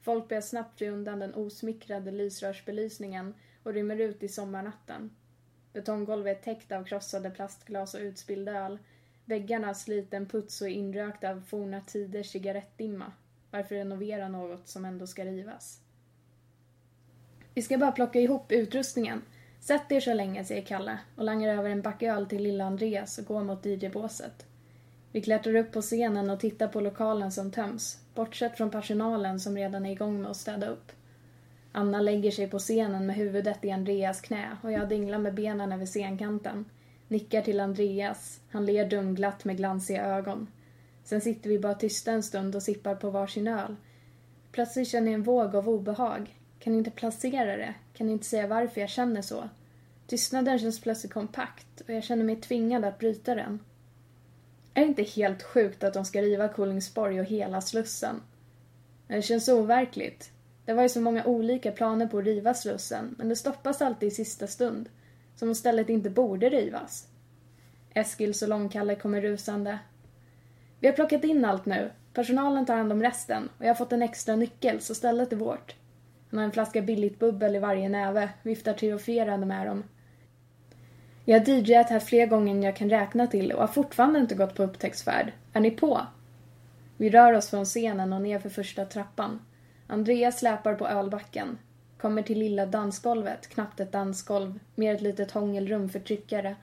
Folk 0.00 0.28
börjar 0.28 0.40
snabbt 0.40 0.78
fly 0.78 0.88
undan 0.88 1.18
den 1.18 1.34
osmickrade 1.34 2.10
lysrörsbelysningen 2.10 3.34
och 3.62 3.74
rymmer 3.74 4.00
ut 4.00 4.22
i 4.22 4.28
sommarnatten. 4.28 5.10
Betonggolvet 5.72 6.38
är 6.38 6.42
täckt 6.42 6.72
av 6.72 6.84
krossade 6.84 7.30
plastglas 7.30 7.94
och 7.94 8.00
utspilld 8.00 8.48
öl. 8.48 8.78
Väggarna 9.24 9.66
har 9.66 9.74
sliten 9.74 10.26
puts 10.26 10.60
och 10.60 10.68
är 10.68 10.72
inrökta 10.72 11.30
av 11.30 11.40
forna 11.40 11.80
tiders 11.80 12.30
cigarettdimma. 12.30 13.12
Varför 13.52 13.74
renovera 13.74 14.28
något 14.28 14.68
som 14.68 14.84
ändå 14.84 15.06
ska 15.06 15.24
rivas? 15.24 15.80
Vi 17.54 17.62
ska 17.62 17.78
bara 17.78 17.92
plocka 17.92 18.20
ihop 18.20 18.52
utrustningen. 18.52 19.22
Sätt 19.60 19.92
er 19.92 20.00
så 20.00 20.14
länge, 20.14 20.44
säger 20.44 20.62
Kalle 20.62 20.98
och 21.16 21.24
langar 21.24 21.58
över 21.58 21.70
en 21.70 21.82
back 21.82 22.02
öl 22.02 22.26
till 22.26 22.42
lilla 22.42 22.64
Andreas 22.64 23.18
och 23.18 23.24
går 23.24 23.44
mot 23.44 23.66
DJ-båset. 23.66 24.46
Vi 25.12 25.20
klättrar 25.20 25.54
upp 25.54 25.72
på 25.72 25.80
scenen 25.80 26.30
och 26.30 26.40
tittar 26.40 26.68
på 26.68 26.80
lokalen 26.80 27.32
som 27.32 27.50
töms, 27.50 27.98
bortsett 28.14 28.56
från 28.56 28.70
personalen 28.70 29.40
som 29.40 29.56
redan 29.56 29.86
är 29.86 29.92
igång 29.92 30.22
med 30.22 30.30
att 30.30 30.36
städa 30.36 30.66
upp. 30.66 30.92
Anna 31.72 32.00
lägger 32.00 32.30
sig 32.30 32.50
på 32.50 32.58
scenen 32.58 33.06
med 33.06 33.16
huvudet 33.16 33.64
i 33.64 33.70
Andreas 33.70 34.20
knä 34.20 34.56
och 34.62 34.72
jag 34.72 34.88
dinglar 34.88 35.18
med 35.18 35.34
benen 35.34 35.72
över 35.72 35.86
scenkanten. 35.86 36.64
Nickar 37.08 37.42
till 37.42 37.60
Andreas. 37.60 38.40
Han 38.50 38.66
ler 38.66 38.90
dumglatt 38.90 39.44
med 39.44 39.56
glansiga 39.56 40.04
ögon. 40.04 40.46
Sen 41.04 41.20
sitter 41.20 41.50
vi 41.50 41.58
bara 41.58 41.74
tysta 41.74 42.12
en 42.12 42.22
stund 42.22 42.56
och 42.56 42.62
sippar 42.62 42.94
på 42.94 43.10
varsin 43.10 43.48
öl. 43.48 43.76
Plötsligt 44.52 44.88
känner 44.88 45.06
jag 45.06 45.14
en 45.14 45.22
våg 45.22 45.56
av 45.56 45.68
obehag. 45.68 46.38
Kan 46.58 46.74
inte 46.74 46.90
placera 46.90 47.56
det. 47.56 47.74
Kan 47.94 48.10
inte 48.10 48.26
säga 48.26 48.46
varför 48.46 48.80
jag 48.80 48.90
känner 48.90 49.22
så. 49.22 49.48
Tystnaden 50.06 50.58
känns 50.58 50.80
plötsligt 50.80 51.12
kompakt 51.12 51.80
och 51.80 51.90
jag 51.90 52.04
känner 52.04 52.24
mig 52.24 52.36
tvingad 52.36 52.84
att 52.84 52.98
bryta 52.98 53.34
den. 53.34 53.60
Är 54.74 54.80
det 54.80 54.88
inte 54.88 55.02
helt 55.02 55.42
sjukt 55.42 55.84
att 55.84 55.94
de 55.94 56.04
ska 56.04 56.22
riva 56.22 56.48
Kolingsborg 56.48 57.20
och 57.20 57.26
hela 57.26 57.60
Slussen? 57.60 58.22
Det 59.06 59.22
känns 59.22 59.48
overkligt. 59.48 60.30
Det 60.64 60.72
var 60.72 60.82
ju 60.82 60.88
så 60.88 61.00
många 61.00 61.24
olika 61.24 61.72
planer 61.72 62.06
på 62.06 62.18
att 62.18 62.24
riva 62.24 62.54
Slussen, 62.54 63.14
men 63.18 63.28
det 63.28 63.36
stoppas 63.36 63.82
alltid 63.82 64.06
i 64.06 64.10
sista 64.10 64.46
stund. 64.46 64.88
Som 65.36 65.48
om 65.48 65.54
stället 65.54 65.88
inte 65.88 66.10
borde 66.10 66.48
rivas. 66.48 67.08
Eskils 67.94 68.42
och 68.42 68.48
Långkalle 68.48 68.94
kommer 68.94 69.20
rusande. 69.20 69.78
Vi 70.82 70.88
har 70.88 70.94
plockat 70.94 71.24
in 71.24 71.44
allt 71.44 71.66
nu. 71.66 71.90
Personalen 72.12 72.66
tar 72.66 72.76
hand 72.76 72.92
om 72.92 73.02
resten 73.02 73.48
och 73.58 73.64
jag 73.64 73.70
har 73.70 73.74
fått 73.74 73.92
en 73.92 74.02
extra 74.02 74.36
nyckel 74.36 74.80
så 74.80 74.94
stället 74.94 75.32
är 75.32 75.36
vårt. 75.36 75.74
Han 76.30 76.38
har 76.38 76.44
en 76.44 76.52
flaska 76.52 76.82
billigt 76.82 77.18
bubbel 77.18 77.56
i 77.56 77.58
varje 77.58 77.88
näve, 77.88 78.28
viftar 78.42 78.72
triumferande 78.72 79.46
med 79.46 79.66
dem. 79.66 79.84
Jag 81.24 81.40
har 81.40 81.46
DJat 81.46 81.90
här 81.90 82.00
fler 82.00 82.26
gånger 82.26 82.54
än 82.54 82.62
jag 82.62 82.76
kan 82.76 82.90
räkna 82.90 83.26
till 83.26 83.52
och 83.52 83.60
har 83.60 83.66
fortfarande 83.66 84.18
inte 84.18 84.34
gått 84.34 84.54
på 84.54 84.62
upptäcktsfärd. 84.62 85.32
Är 85.52 85.60
ni 85.60 85.70
på? 85.70 86.00
Vi 86.96 87.10
rör 87.10 87.32
oss 87.32 87.50
från 87.50 87.64
scenen 87.64 88.12
och 88.12 88.22
ner 88.22 88.38
för 88.38 88.50
första 88.50 88.84
trappan. 88.84 89.40
Andreas 89.86 90.38
släpar 90.38 90.74
på 90.74 90.88
ölbacken. 90.88 91.58
Kommer 91.98 92.22
till 92.22 92.38
lilla 92.38 92.66
dansgolvet, 92.66 93.48
knappt 93.48 93.80
ett 93.80 93.92
dansgolv, 93.92 94.58
mer 94.74 94.94
ett 94.94 95.02
litet 95.02 95.30
hångelrum 95.30 95.88
för 95.88 96.00
tryckare. 96.00 96.56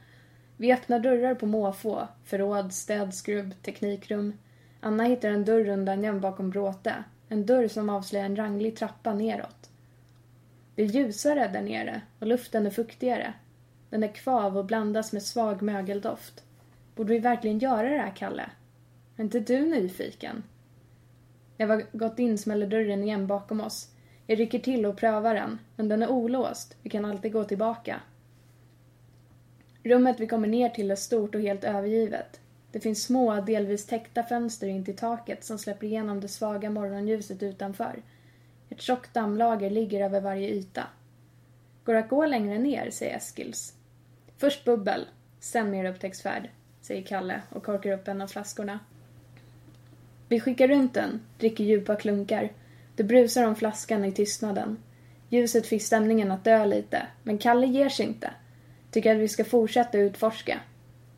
Vi 0.61 0.73
öppnar 0.73 0.99
dörrar 0.99 1.35
på 1.35 1.45
måfå, 1.45 2.07
förråd, 2.25 2.73
städskrubb, 2.73 3.53
teknikrum. 3.61 4.33
Anna 4.79 5.03
hittar 5.03 5.29
en 5.29 5.45
dörr 5.45 5.67
undangömd 5.69 6.21
bakom 6.21 6.49
bråte. 6.49 7.03
En 7.29 7.45
dörr 7.45 7.67
som 7.67 7.89
avslöjar 7.89 8.25
en 8.25 8.35
ranglig 8.35 8.75
trappa 8.75 9.13
neråt. 9.13 9.69
Det 10.75 10.81
är 10.81 10.85
ljusare 10.85 11.47
där 11.47 11.61
nere 11.61 12.01
och 12.19 12.27
luften 12.27 12.65
är 12.65 12.69
fuktigare. 12.69 13.33
Den 13.89 14.03
är 14.03 14.07
kvav 14.07 14.57
och 14.57 14.65
blandas 14.65 15.13
med 15.13 15.23
svag 15.23 15.61
mögeldoft. 15.61 16.43
Borde 16.95 17.13
vi 17.13 17.19
verkligen 17.19 17.59
göra 17.59 17.89
det 17.89 17.97
här, 17.97 18.15
Kalle? 18.15 18.49
Är 19.17 19.23
inte 19.23 19.39
du 19.39 19.59
nyfiken? 19.59 20.43
När 21.57 21.65
vi 21.65 21.73
har 21.73 21.83
gått 21.91 22.19
in 22.19 22.37
smäller 22.37 22.67
dörren 22.67 23.03
igen 23.03 23.27
bakom 23.27 23.61
oss. 23.61 23.89
Jag 24.27 24.39
rycker 24.39 24.59
till 24.59 24.85
och 24.85 24.97
prövar 24.97 25.33
den, 25.33 25.59
men 25.75 25.89
den 25.89 26.03
är 26.03 26.09
olåst. 26.09 26.77
Vi 26.81 26.89
kan 26.89 27.05
alltid 27.05 27.33
gå 27.33 27.43
tillbaka. 27.43 28.01
Rummet 29.83 30.19
vi 30.19 30.27
kommer 30.27 30.48
ner 30.48 30.69
till 30.69 30.91
är 30.91 30.95
stort 30.95 31.36
och 31.36 31.41
helt 31.41 31.63
övergivet. 31.63 32.39
Det 32.71 32.79
finns 32.79 33.03
små, 33.03 33.41
delvis 33.41 33.86
täckta 33.86 34.24
fönster 34.24 34.67
in 34.67 34.86
till 34.86 34.95
taket 34.95 35.43
som 35.43 35.59
släpper 35.59 35.88
igenom 35.88 36.21
det 36.21 36.27
svaga 36.27 36.69
morgonljuset 36.69 37.43
utanför. 37.43 38.01
Ett 38.69 38.81
tjockt 38.81 39.13
dammlager 39.13 39.69
ligger 39.69 40.05
över 40.05 40.21
varje 40.21 40.50
yta. 40.50 40.83
Går 41.83 41.93
det 41.93 42.00
att 42.00 42.09
gå 42.09 42.25
längre 42.25 42.59
ner, 42.59 42.91
säger 42.91 43.17
Eskils. 43.17 43.74
Först 44.38 44.65
bubbel, 44.65 45.07
sen 45.39 45.71
mer 45.71 45.86
upptäcktsfärd, 45.86 46.50
säger 46.81 47.03
Kalle 47.03 47.41
och 47.50 47.63
korkar 47.63 47.91
upp 47.91 48.07
en 48.07 48.21
av 48.21 48.27
flaskorna. 48.27 48.79
Vi 50.27 50.39
skickar 50.39 50.67
runt 50.67 50.93
den, 50.93 51.21
dricker 51.38 51.63
djupa 51.63 51.95
klunkar. 51.95 52.51
Det 52.95 53.03
brusar 53.03 53.48
om 53.48 53.55
flaskan 53.55 54.05
i 54.05 54.12
tystnaden. 54.12 54.77
Ljuset 55.29 55.67
fick 55.67 55.83
stämningen 55.83 56.31
att 56.31 56.43
dö 56.43 56.65
lite, 56.65 57.07
men 57.24 57.38
Kalle 57.38 57.67
ger 57.67 57.89
sig 57.89 58.05
inte. 58.05 58.31
Tycker 58.91 59.15
att 59.15 59.22
vi 59.22 59.27
ska 59.27 59.43
fortsätta 59.43 59.98
utforska. 59.98 60.60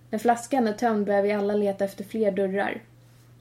När 0.10 0.20
flaskan 0.20 0.68
är 0.68 0.74
tömd 0.74 1.06
börjar 1.06 1.22
vi 1.22 1.32
alla 1.32 1.56
leta 1.56 1.86
efter 1.86 2.04
fler 2.04 2.32
dörrar. 2.32 2.82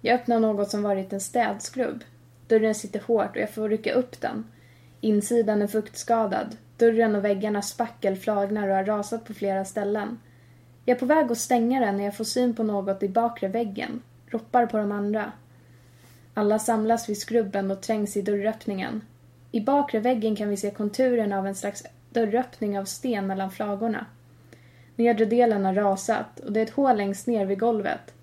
Jag 0.00 0.14
öppnar 0.14 0.40
något 0.40 0.70
som 0.70 0.82
varit 0.82 1.12
en 1.12 1.20
städskrubb. 1.20 2.04
Dörren 2.46 2.74
sitter 2.74 3.00
hårt 3.00 3.36
och 3.36 3.42
jag 3.42 3.50
får 3.50 3.68
rycka 3.68 3.92
upp 3.92 4.20
den. 4.20 4.44
Insidan 5.00 5.62
är 5.62 5.66
fuktskadad. 5.66 6.56
Dörren 6.76 7.16
och 7.16 7.24
väggarna 7.24 7.62
spackel 7.62 8.16
flagnar 8.16 8.68
och 8.68 8.76
har 8.76 8.84
rasat 8.84 9.24
på 9.24 9.34
flera 9.34 9.64
ställen. 9.64 10.18
Jag 10.84 10.96
är 10.96 10.98
på 10.98 11.06
väg 11.06 11.32
att 11.32 11.38
stänga 11.38 11.80
den 11.80 11.96
när 11.96 12.04
jag 12.04 12.16
får 12.16 12.24
syn 12.24 12.54
på 12.54 12.62
något 12.62 13.02
i 13.02 13.08
bakre 13.08 13.48
väggen. 13.48 14.02
Roppar 14.26 14.66
på 14.66 14.76
de 14.76 14.92
andra. 14.92 15.32
Alla 16.34 16.58
samlas 16.58 17.08
vid 17.08 17.18
skrubben 17.18 17.70
och 17.70 17.80
trängs 17.80 18.16
i 18.16 18.22
dörröppningen. 18.22 19.00
I 19.52 19.60
bakre 19.60 20.00
väggen 20.00 20.36
kan 20.36 20.48
vi 20.48 20.56
se 20.56 20.70
konturen 20.70 21.32
av 21.32 21.46
en 21.46 21.54
slags 21.54 21.84
dörröppning 22.10 22.78
av 22.78 22.84
sten 22.84 23.26
mellan 23.26 23.50
flagorna. 23.50 24.06
Nedre 25.00 25.24
delen 25.24 25.64
har 25.64 25.74
rasat 25.74 26.40
och 26.40 26.52
det 26.52 26.60
är 26.60 26.64
ett 26.64 26.70
hål 26.70 26.96
längst 26.96 27.26
ner 27.26 27.46
vid 27.46 27.58
golvet. 27.58 28.14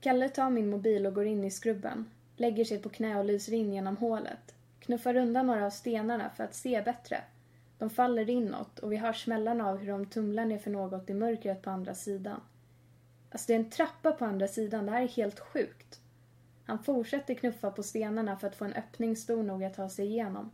Kalle 0.00 0.28
tar 0.28 0.50
min 0.50 0.70
mobil 0.70 1.06
och 1.06 1.14
går 1.14 1.26
in 1.26 1.44
i 1.44 1.50
skrubben. 1.50 2.10
Lägger 2.36 2.64
sig 2.64 2.78
på 2.78 2.88
knä 2.88 3.18
och 3.18 3.24
lyser 3.24 3.52
in 3.52 3.72
genom 3.72 3.96
hålet. 3.96 4.54
Knuffar 4.80 5.16
undan 5.16 5.46
några 5.46 5.66
av 5.66 5.70
stenarna 5.70 6.30
för 6.36 6.44
att 6.44 6.54
se 6.54 6.82
bättre. 6.82 7.20
De 7.78 7.90
faller 7.90 8.30
inåt 8.30 8.78
och 8.78 8.92
vi 8.92 8.96
hör 8.96 9.12
smällarna 9.12 9.68
av 9.68 9.78
hur 9.78 9.88
de 9.88 10.06
tumlar 10.06 10.44
ner 10.44 10.58
för 10.58 10.70
något 10.70 11.10
i 11.10 11.14
mörkret 11.14 11.62
på 11.62 11.70
andra 11.70 11.94
sidan. 11.94 12.40
Alltså 13.30 13.46
det 13.46 13.54
är 13.54 13.58
en 13.58 13.70
trappa 13.70 14.12
på 14.12 14.24
andra 14.24 14.48
sidan, 14.48 14.86
det 14.86 14.92
här 14.92 15.02
är 15.02 15.08
helt 15.08 15.40
sjukt. 15.40 16.00
Han 16.64 16.78
fortsätter 16.78 17.34
knuffa 17.34 17.70
på 17.70 17.82
stenarna 17.82 18.36
för 18.36 18.46
att 18.46 18.56
få 18.56 18.64
en 18.64 18.72
öppning 18.72 19.16
stor 19.16 19.42
nog 19.42 19.64
att 19.64 19.74
ta 19.74 19.88
sig 19.88 20.06
igenom. 20.06 20.50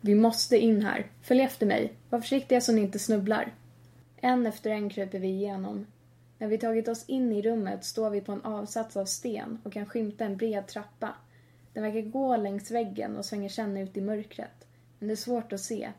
Vi 0.00 0.14
måste 0.14 0.58
in 0.58 0.82
här. 0.82 1.06
Följ 1.22 1.42
efter 1.42 1.66
mig. 1.66 1.92
Var 2.10 2.20
försiktiga 2.20 2.60
så 2.60 2.72
ni 2.72 2.80
inte 2.80 2.98
snubblar. 2.98 3.52
En 4.20 4.46
efter 4.46 4.70
en 4.70 4.90
kryper 4.90 5.18
vi 5.18 5.28
igenom. 5.28 5.86
När 6.38 6.48
vi 6.48 6.58
tagit 6.58 6.88
oss 6.88 7.04
in 7.06 7.32
i 7.32 7.42
rummet 7.42 7.84
står 7.84 8.10
vi 8.10 8.20
på 8.20 8.32
en 8.32 8.44
avsats 8.44 8.96
av 8.96 9.04
sten 9.04 9.58
och 9.64 9.72
kan 9.72 9.86
skymta 9.86 10.24
en 10.24 10.36
bred 10.36 10.66
trappa. 10.66 11.14
Den 11.72 11.82
verkar 11.82 12.10
gå 12.10 12.36
längs 12.36 12.70
väggen 12.70 13.16
och 13.16 13.24
svänger 13.24 13.48
sedan 13.48 13.76
ut 13.76 13.96
i 13.96 14.00
mörkret. 14.00 14.66
Men 14.98 15.08
det 15.08 15.14
är 15.14 15.16
svårt 15.16 15.52
att 15.52 15.60
se. 15.60 15.90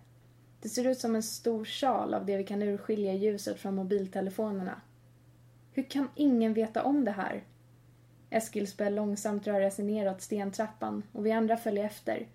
Det 0.62 0.70
ser 0.70 0.88
ut 0.88 1.00
som 1.00 1.16
en 1.16 1.24
stor 1.24 1.66
sjal 1.66 2.14
av 2.14 2.26
det 2.26 2.38
vi 2.38 2.44
kan 2.44 2.62
urskilja 2.62 3.14
i 3.14 3.18
ljuset 3.18 3.60
från 3.60 3.76
mobiltelefonerna. 3.76 4.82
Hur 5.74 5.84
kan 5.84 6.10
ingen 6.16 6.54
veta 6.54 6.84
om 6.84 7.06
det 7.06 7.12
här? 7.12 7.44
Eskils 8.30 8.78
börjar 8.78 8.92
långsamt 8.92 9.48
röra 9.48 9.72
sig 9.72 9.86
neråt 9.86 10.22
stentrappan 10.22 11.04
och 11.12 11.26
vi 11.26 11.32
andra 11.32 11.58
följer 11.58 11.86
efter. 11.86 12.28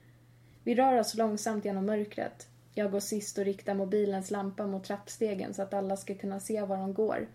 Vi 0.65 0.75
rör 0.75 1.01
oss 1.01 1.15
långsamt 1.15 1.65
genom 1.65 1.87
mörkret. 1.87 2.49
Jag 2.79 2.91
går 2.91 3.01
sist 3.01 3.39
och 3.39 3.45
riktar 3.45 3.75
mobilens 3.75 4.31
lampa 4.31 4.67
mot 4.67 4.85
trappstegen 4.85 5.55
så 5.55 5.63
att 5.63 5.75
alla 5.75 5.97
ska 5.97 6.15
kunna 6.15 6.41
se 6.41 6.63
var 6.63 6.77
de 6.77 6.95
går. 6.95 7.29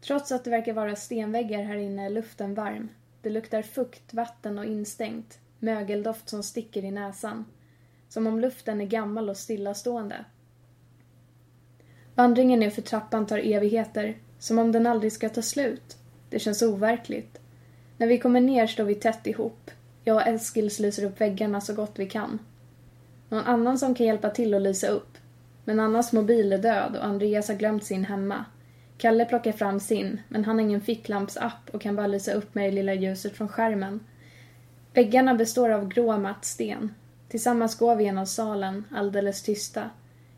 Trots 0.00 0.32
att 0.32 0.44
det 0.44 0.50
verkar 0.50 0.72
vara 0.72 0.96
stenväggar 0.96 1.62
här 1.62 1.76
inne 1.76 2.06
är 2.06 2.10
luften 2.10 2.54
varm. 2.54 2.88
Det 3.22 3.30
luktar 3.30 3.62
fukt, 3.62 4.14
vatten 4.14 4.58
och 4.58 4.64
instängt. 4.64 5.38
Mögeldoft 5.58 6.28
som 6.28 6.42
sticker 6.42 6.84
i 6.84 6.90
näsan. 6.90 7.44
Som 8.08 8.26
om 8.26 8.40
luften 8.40 8.80
är 8.80 8.86
gammal 8.86 9.28
och 9.28 9.36
stillastående. 9.36 10.24
Vandringen 12.14 12.60
nerför 12.60 12.82
trappan 12.82 13.26
tar 13.26 13.38
evigheter. 13.38 14.18
Som 14.38 14.58
om 14.58 14.72
den 14.72 14.86
aldrig 14.86 15.12
ska 15.12 15.28
ta 15.28 15.42
slut. 15.42 15.96
Det 16.30 16.38
känns 16.38 16.62
overkligt. 16.62 17.40
När 17.96 18.06
vi 18.06 18.18
kommer 18.18 18.40
ner 18.40 18.66
står 18.66 18.84
vi 18.84 18.94
tätt 18.94 19.26
ihop. 19.26 19.70
Jag 20.04 20.16
och 20.16 20.26
Eskil 20.26 20.70
lyser 20.78 21.04
upp 21.04 21.20
väggarna 21.20 21.60
så 21.60 21.74
gott 21.74 21.98
vi 21.98 22.06
kan. 22.06 22.38
Någon 23.30 23.44
annan 23.44 23.78
som 23.78 23.94
kan 23.94 24.06
hjälpa 24.06 24.30
till 24.30 24.54
att 24.54 24.62
lysa 24.62 24.88
upp. 24.88 25.18
Men 25.64 25.80
Annas 25.80 26.12
mobil 26.12 26.52
är 26.52 26.58
död 26.58 26.96
och 26.96 27.04
Andreas 27.04 27.48
har 27.48 27.54
glömt 27.54 27.84
sin 27.84 28.04
hemma. 28.04 28.44
Kalle 28.98 29.24
plockar 29.24 29.52
fram 29.52 29.80
sin, 29.80 30.20
men 30.28 30.44
han 30.44 30.56
har 30.58 30.62
ingen 30.62 30.80
ficklampsapp 30.80 31.70
och 31.72 31.80
kan 31.80 31.96
bara 31.96 32.06
lysa 32.06 32.32
upp 32.32 32.54
med 32.54 32.64
det 32.64 32.74
lilla 32.74 32.94
ljuset 32.94 33.36
från 33.36 33.48
skärmen. 33.48 34.00
Väggarna 34.94 35.34
består 35.34 35.70
av 35.70 35.88
grå 35.88 36.18
matt 36.18 36.44
sten. 36.44 36.94
Tillsammans 37.28 37.78
går 37.78 37.96
vi 37.96 38.04
genom 38.04 38.26
salen, 38.26 38.84
alldeles 38.90 39.42
tysta. 39.42 39.90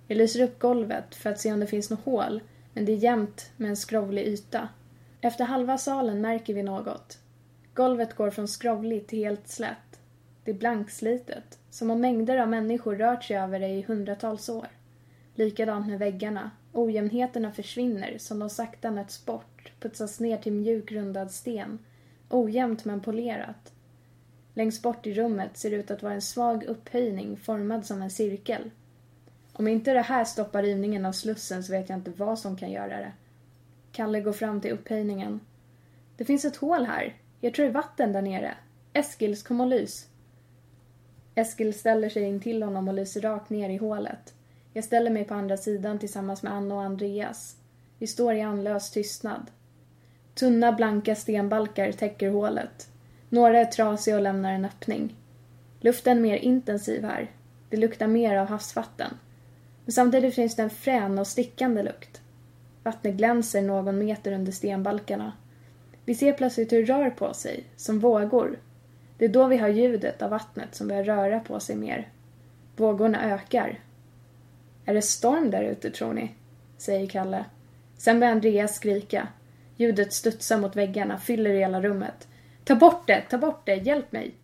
Jag 0.06 0.18
lyser 0.18 0.44
upp 0.44 0.58
golvet 0.58 1.14
för 1.14 1.30
att 1.30 1.40
se 1.40 1.52
om 1.52 1.60
det 1.60 1.66
finns 1.66 1.90
något 1.90 2.04
hål, 2.04 2.40
men 2.74 2.84
det 2.84 2.92
är 2.92 2.96
jämnt 2.96 3.50
med 3.56 3.70
en 3.70 3.76
skrovlig 3.76 4.26
yta. 4.26 4.68
Efter 5.20 5.44
halva 5.44 5.78
salen 5.78 6.20
märker 6.20 6.54
vi 6.54 6.62
något. 6.62 7.18
Golvet 7.74 8.14
går 8.16 8.30
från 8.30 8.48
skrovligt 8.48 9.08
till 9.08 9.18
helt 9.18 9.48
slätt. 9.48 10.00
Det 10.44 10.50
är 10.50 10.54
blankslitet, 10.54 11.58
som 11.72 11.90
om 11.90 12.00
mängder 12.00 12.38
av 12.38 12.48
människor 12.48 12.96
rört 12.96 13.24
sig 13.24 13.36
över 13.36 13.60
det 13.60 13.68
i 13.68 13.82
hundratals 13.82 14.48
år. 14.48 14.66
Likadant 15.34 15.86
med 15.86 15.98
väggarna. 15.98 16.50
Ojämnheterna 16.72 17.52
försvinner, 17.52 18.18
som 18.18 18.38
de 18.38 18.50
sakta 18.50 18.90
nöts 18.90 19.26
bort, 19.26 19.72
putsas 19.80 20.20
ner 20.20 20.36
till 20.36 20.52
mjuk 20.52 20.92
rundad 20.92 21.30
sten. 21.30 21.78
Ojämnt 22.28 22.84
men 22.84 23.00
polerat. 23.00 23.72
Längst 24.54 24.82
bort 24.82 25.06
i 25.06 25.14
rummet 25.14 25.56
ser 25.56 25.70
det 25.70 25.76
ut 25.76 25.90
att 25.90 26.02
vara 26.02 26.14
en 26.14 26.22
svag 26.22 26.64
upphöjning 26.64 27.36
formad 27.36 27.86
som 27.86 28.02
en 28.02 28.10
cirkel. 28.10 28.70
Om 29.52 29.68
inte 29.68 29.92
det 29.92 30.02
här 30.02 30.24
stoppar 30.24 30.62
rivningen 30.62 31.06
av 31.06 31.12
slussen 31.12 31.64
så 31.64 31.72
vet 31.72 31.88
jag 31.88 31.98
inte 31.98 32.10
vad 32.10 32.38
som 32.38 32.56
kan 32.56 32.70
göra 32.70 32.96
det. 32.96 33.12
Kalle 33.92 34.20
går 34.20 34.32
fram 34.32 34.60
till 34.60 34.72
upphöjningen. 34.72 35.40
Det 36.16 36.24
finns 36.24 36.44
ett 36.44 36.56
hål 36.56 36.84
här. 36.84 37.16
Jag 37.40 37.54
tror 37.54 37.64
det 37.64 37.70
är 37.70 37.74
vatten 37.74 38.12
där 38.12 38.22
nere. 38.22 38.54
Eskils, 38.92 39.42
kom 39.42 39.60
och 39.60 39.66
lys. 39.66 40.08
Eskil 41.34 41.74
ställer 41.74 42.08
sig 42.08 42.22
in 42.22 42.40
till 42.40 42.62
honom 42.62 42.88
och 42.88 42.94
lyser 42.94 43.20
rakt 43.20 43.50
ner 43.50 43.70
i 43.70 43.76
hålet. 43.76 44.34
Jag 44.72 44.84
ställer 44.84 45.10
mig 45.10 45.24
på 45.24 45.34
andra 45.34 45.56
sidan 45.56 45.98
tillsammans 45.98 46.42
med 46.42 46.52
Anna 46.52 46.74
och 46.74 46.82
Andreas. 46.82 47.56
Vi 47.98 48.06
står 48.06 48.34
i 48.34 48.40
andlös 48.40 48.90
tystnad. 48.90 49.50
Tunna 50.34 50.72
blanka 50.72 51.14
stenbalkar 51.14 51.92
täcker 51.92 52.30
hålet. 52.30 52.88
Några 53.28 53.60
är 53.60 53.64
trasiga 53.64 54.16
och 54.16 54.22
lämnar 54.22 54.52
en 54.52 54.64
öppning. 54.64 55.16
Luften 55.80 56.18
är 56.18 56.22
mer 56.22 56.36
intensiv 56.36 57.04
här. 57.04 57.30
Det 57.68 57.76
luktar 57.76 58.06
mer 58.06 58.36
av 58.36 58.46
havsvatten. 58.46 59.14
Men 59.84 59.92
samtidigt 59.92 60.34
finns 60.34 60.56
det 60.56 60.62
en 60.62 60.70
frän 60.70 61.18
och 61.18 61.26
stickande 61.26 61.82
lukt. 61.82 62.20
Vattnet 62.82 63.14
glänser 63.14 63.62
någon 63.62 63.98
meter 63.98 64.32
under 64.32 64.52
stenbalkarna. 64.52 65.32
Vi 66.04 66.14
ser 66.14 66.32
plötsligt 66.32 66.72
hur 66.72 66.86
det 66.86 66.92
rör 66.92 67.10
på 67.10 67.34
sig, 67.34 67.64
som 67.76 68.00
vågor. 68.00 68.58
Det 69.18 69.24
är 69.24 69.28
då 69.28 69.46
vi 69.46 69.56
hör 69.56 69.68
ljudet 69.68 70.22
av 70.22 70.30
vattnet 70.30 70.74
som 70.74 70.88
börjar 70.88 71.04
röra 71.04 71.40
på 71.40 71.60
sig 71.60 71.76
mer. 71.76 72.08
Vågorna 72.76 73.32
ökar. 73.32 73.80
Är 74.84 74.94
det 74.94 75.02
storm 75.02 75.50
där 75.50 75.62
ute, 75.62 75.90
tror 75.90 76.12
ni? 76.12 76.34
säger 76.78 77.06
Kalle. 77.06 77.44
Sen 77.96 78.20
börjar 78.20 78.32
Andreas 78.32 78.76
skrika. 78.76 79.28
Ljudet 79.76 80.12
studsar 80.12 80.58
mot 80.58 80.76
väggarna, 80.76 81.18
fyller 81.18 81.50
hela 81.50 81.80
rummet. 81.80 82.28
Ta 82.64 82.74
bort 82.74 83.06
det, 83.06 83.20
ta 83.30 83.38
bort 83.38 83.66
det, 83.66 83.74
hjälp 83.74 84.12
mig! 84.12 84.34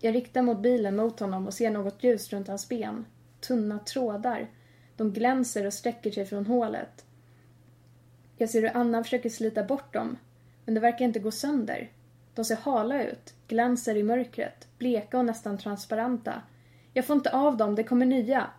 Jag 0.00 0.14
riktar 0.14 0.42
mot 0.42 0.62
bilen 0.62 0.96
mot 0.96 1.20
honom 1.20 1.46
och 1.46 1.54
ser 1.54 1.70
något 1.70 2.04
ljus 2.04 2.32
runt 2.32 2.48
hans 2.48 2.68
ben. 2.68 3.04
Tunna 3.40 3.78
trådar. 3.78 4.46
De 4.96 5.12
glänser 5.12 5.66
och 5.66 5.72
sträcker 5.72 6.10
sig 6.10 6.24
från 6.24 6.46
hålet. 6.46 7.04
Jag 8.36 8.50
ser 8.50 8.62
hur 8.62 8.76
Anna 8.76 9.04
försöker 9.04 9.30
slita 9.30 9.64
bort 9.64 9.92
dem, 9.92 10.16
men 10.64 10.74
det 10.74 10.80
verkar 10.80 11.04
inte 11.04 11.18
gå 11.18 11.30
sönder. 11.30 11.90
De 12.36 12.44
ser 12.44 12.56
hala 12.56 13.04
ut, 13.04 13.34
glänser 13.48 13.96
i 13.96 14.02
mörkret, 14.02 14.68
bleka 14.78 15.18
och 15.18 15.24
nästan 15.24 15.58
transparenta. 15.58 16.42
Jag 16.92 17.04
får 17.04 17.16
inte 17.16 17.30
av 17.30 17.56
dem, 17.56 17.74
det 17.74 17.84
kommer 17.84 18.06
nya. 18.06 18.50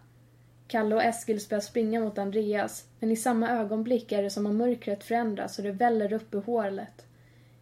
Kalle 0.68 0.96
och 0.96 1.04
Eskils 1.04 1.50
börjar 1.50 1.62
springa 1.62 2.00
mot 2.00 2.18
Andreas, 2.18 2.86
men 3.00 3.12
i 3.12 3.16
samma 3.16 3.50
ögonblick 3.50 4.12
är 4.12 4.24
det 4.24 4.30
som 4.30 4.46
om 4.46 4.58
mörkret 4.58 5.04
förändras 5.04 5.58
och 5.58 5.64
det 5.64 5.72
väller 5.72 6.14
upp 6.14 6.34
ur 6.34 6.42
hålet. 6.42 7.06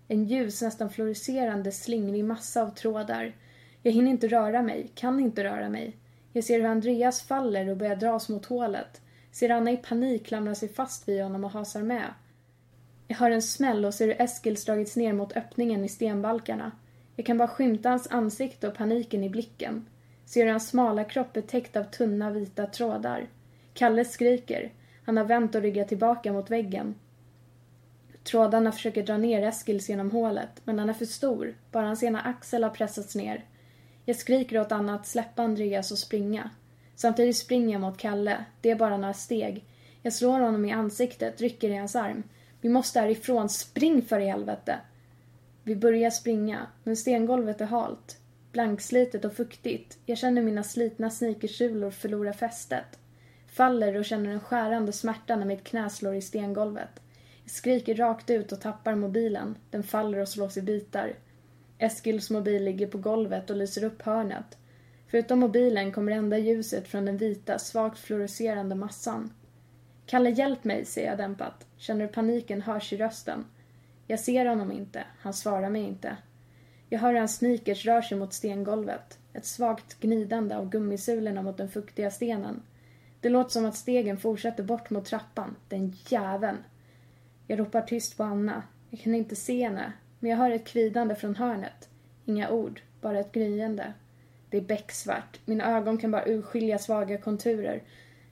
En 0.08 0.26
ljus, 0.26 0.62
nästan 0.62 0.90
fluorescerande, 0.90 1.72
slingrig 1.72 2.26
massa 2.26 2.62
av 2.62 2.70
trådar. 2.70 3.36
Jag 3.82 3.92
hinner 3.92 4.12
inte 4.12 4.28
röra 4.28 4.62
mig, 4.62 4.92
kan 4.96 5.20
inte 5.20 5.44
röra 5.44 5.70
mig. 5.70 5.98
Jag 6.34 6.44
ser 6.44 6.60
hur 6.60 6.68
Andreas 6.68 7.22
faller 7.22 7.70
och 7.70 7.78
börjar 7.78 7.96
dras 7.96 8.30
mot 8.30 8.46
hålet. 8.46 9.02
Ser 9.32 9.50
Anna 9.50 9.72
i 9.72 9.78
panik 9.78 10.26
klamra 10.26 10.56
sig 10.56 10.70
fast 10.70 11.08
vid 11.08 11.24
honom 11.24 11.44
och 11.44 11.52
hasar 11.52 11.82
med. 11.82 12.14
Jag 13.08 13.16
hör 13.16 13.32
en 13.32 13.42
smäll 13.42 13.86
och 13.86 13.94
ser 13.94 14.08
hur 14.08 14.22
Eskils 14.22 14.66
dragits 14.66 14.96
ner 14.96 15.14
mot 15.14 15.38
öppningen 15.38 15.86
i 15.86 15.90
stenbalkarna. 15.90 16.72
Jag 17.16 17.26
kan 17.26 17.38
bara 17.38 17.48
skymta 17.48 17.90
hans 17.90 18.08
ansikte 18.12 18.68
och 18.68 18.76
paniken 18.76 19.24
i 19.24 19.30
blicken. 19.30 19.86
Ser 20.26 20.44
hur 20.44 20.52
hans 20.52 20.70
smala 20.70 21.04
kropp 21.04 21.38
är 21.38 21.42
täckt 21.42 21.76
av 21.76 21.84
tunna 21.84 22.32
vita 22.32 22.66
trådar. 22.66 23.28
Kalle 23.74 24.06
skriker. 24.06 24.72
Han 25.06 25.18
har 25.18 25.24
vänt 25.24 25.56
och 25.56 25.62
ryggat 25.62 25.88
tillbaka 25.88 26.34
mot 26.34 26.52
väggen. 26.52 26.96
Trådarna 28.24 28.72
försöker 28.72 29.04
dra 29.04 29.18
ner 29.18 29.44
Eskils 29.44 29.90
genom 29.90 30.12
hålet, 30.12 30.62
men 30.64 30.80
han 30.80 30.90
är 30.90 30.94
för 30.94 31.06
stor. 31.06 31.56
Bara 31.72 31.86
hans 31.86 32.04
ena 32.04 32.22
axel 32.22 32.64
har 32.64 32.70
pressats 32.70 33.16
ner. 33.16 33.46
Jag 34.06 34.16
skriker 34.16 34.62
åt 34.62 34.72
Anna 34.72 34.96
att 34.96 35.08
släppa 35.08 35.44
Andreas 35.44 35.92
och 35.92 35.98
springa. 35.98 36.50
Samtidigt 36.96 37.38
springer 37.38 37.74
jag 37.74 37.82
mot 37.82 37.98
Kalle. 37.98 38.46
Det 38.62 38.72
är 38.72 38.76
bara 38.76 38.98
några 38.98 39.14
steg. 39.14 39.66
Jag 40.02 40.14
slår 40.14 40.40
honom 40.40 40.66
i 40.66 40.72
ansiktet, 40.72 41.42
rycker 41.42 41.70
i 41.70 41.76
hans 41.76 41.96
arm. 41.96 42.24
Vi 42.66 42.70
måste 42.70 43.00
härifrån. 43.00 43.50
Spring 43.50 44.02
för 44.02 44.20
i 44.20 44.26
helvete! 44.26 44.80
Vi 45.64 45.76
börjar 45.76 46.10
springa, 46.10 46.68
men 46.84 46.96
stengolvet 46.96 47.62
är 47.62 47.66
halt. 47.66 48.18
Blankslitet 48.52 49.26
och 49.26 49.34
fuktigt. 49.34 49.98
Jag 50.06 50.18
känner 50.18 50.42
mina 50.42 50.64
slitna 50.64 51.10
sneakersulor 51.10 51.92
förlora 51.92 52.34
fästet. 52.34 53.00
Faller 53.48 53.96
och 53.96 54.06
känner 54.06 54.32
en 54.32 54.40
skärande 54.40 54.92
smärta 54.92 55.36
när 55.36 55.46
mitt 55.46 55.64
knä 55.64 55.90
slår 55.90 56.16
i 56.16 56.22
stengolvet. 56.22 57.02
Jag 57.44 57.52
skriker 57.52 57.96
rakt 57.96 58.30
ut 58.30 58.52
och 58.52 58.62
tappar 58.62 58.96
mobilen. 58.96 59.58
Den 59.70 59.84
faller 59.84 60.18
och 60.18 60.30
slås 60.30 60.58
i 60.58 60.62
bitar. 60.62 61.14
Eskils 61.78 62.30
mobil 62.30 62.64
ligger 62.64 62.88
på 62.88 62.98
golvet 62.98 63.50
och 63.50 63.56
lyser 63.56 63.84
upp 63.84 64.02
hörnet. 64.02 64.58
Förutom 65.08 65.40
mobilen 65.40 65.92
kommer 65.92 66.12
enda 66.12 66.38
ljuset 66.38 66.88
från 66.88 67.06
den 67.06 67.18
vita, 67.18 67.60
svagt 67.60 68.00
fluorescerande 68.00 68.76
massan. 68.76 69.34
Kalle, 70.06 70.30
hjälp 70.30 70.64
mig, 70.64 70.86
säger 70.86 71.10
jag 71.10 71.18
dämpat. 71.18 71.66
Känner 71.86 72.06
hur 72.06 72.14
paniken 72.14 72.62
hörs 72.62 72.94
i 72.94 72.98
rösten. 72.98 73.46
Jag 74.08 74.20
ser 74.20 74.46
honom 74.46 74.72
inte. 74.72 75.04
Han 75.20 75.34
svarar 75.34 75.70
mig 75.70 75.82
inte. 75.82 76.18
Jag 76.90 77.00
hör 77.00 77.14
hans 77.14 77.36
sneakers 77.36 77.86
rör 77.86 78.02
sig 78.02 78.18
mot 78.18 78.34
stengolvet. 78.34 79.20
Ett 79.34 79.46
svagt 79.46 80.00
gnidande 80.00 80.56
av 80.56 80.70
gummisulorna 80.70 81.42
mot 81.42 81.58
den 81.58 81.70
fuktiga 81.70 82.12
stenen. 82.12 82.62
Det 83.22 83.30
låter 83.30 83.50
som 83.50 83.66
att 83.66 83.76
stegen 83.76 84.18
fortsätter 84.18 84.64
bort 84.64 84.90
mot 84.90 85.06
trappan. 85.06 85.56
Den 85.68 85.94
jäveln. 86.08 86.58
Jag 87.48 87.60
ropar 87.60 87.82
tyst 87.82 88.18
på 88.18 88.24
Anna. 88.24 88.64
Jag 88.90 89.00
kan 89.00 89.16
inte 89.16 89.36
se 89.36 89.64
henne, 89.64 89.94
men 90.20 90.32
jag 90.32 90.38
hör 90.38 90.52
ett 90.52 90.68
kvidande 90.68 91.16
från 91.16 91.36
hörnet. 91.36 91.90
Inga 92.26 92.50
ord, 92.50 92.82
bara 93.02 93.20
ett 93.20 93.32
gryende. 93.32 93.94
Det 94.50 94.58
är 94.58 94.62
becksvart. 94.62 95.40
Mina 95.46 95.78
ögon 95.78 95.98
kan 95.98 96.12
bara 96.12 96.28
urskilja 96.28 96.80
svaga 96.80 97.18
konturer. 97.18 97.84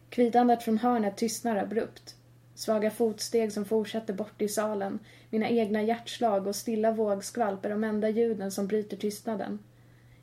Kvidandet 0.09 0.63
från 0.63 0.77
hörnet 0.77 1.17
tystnar 1.17 1.55
abrupt. 1.55 2.15
Svaga 2.55 2.91
fotsteg 2.91 3.51
som 3.51 3.65
fortsätter 3.65 4.13
bort 4.13 4.41
i 4.41 4.47
salen. 4.47 4.99
Mina 5.29 5.49
egna 5.49 5.81
hjärtslag 5.81 6.47
och 6.47 6.55
stilla 6.55 6.91
vågskvalp 6.91 7.65
är 7.65 7.69
de 7.69 7.83
enda 7.83 8.09
ljuden 8.09 8.51
som 8.51 8.67
bryter 8.67 8.97
tystnaden. 8.97 9.59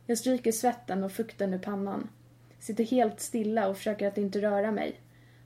Jag 0.06 0.18
stryker 0.18 0.52
svetten 0.52 1.04
och 1.04 1.12
fukten 1.12 1.54
ur 1.54 1.58
pannan. 1.58 2.08
Sitter 2.58 2.84
helt 2.84 3.20
stilla 3.20 3.68
och 3.68 3.76
försöker 3.76 4.08
att 4.08 4.18
inte 4.18 4.40
röra 4.40 4.72
mig. 4.72 5.00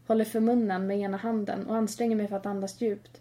Håller 0.07 0.25
för 0.25 0.41
munnen 0.41 0.87
med 0.87 0.99
ena 0.99 1.17
handen 1.17 1.67
och 1.67 1.76
anstränger 1.76 2.17
mig 2.17 2.29
för 2.29 2.37
att 2.37 2.47
andas 2.47 2.81
djupt. 2.81 3.21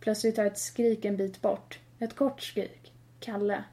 Plötsligt 0.00 0.36
hör 0.36 0.44
ett 0.44 0.58
skrik 0.58 1.04
en 1.04 1.16
bit 1.16 1.42
bort. 1.42 1.78
Ett 1.98 2.16
kort 2.16 2.40
skrik. 2.40 2.92
Kalle. 3.20 3.64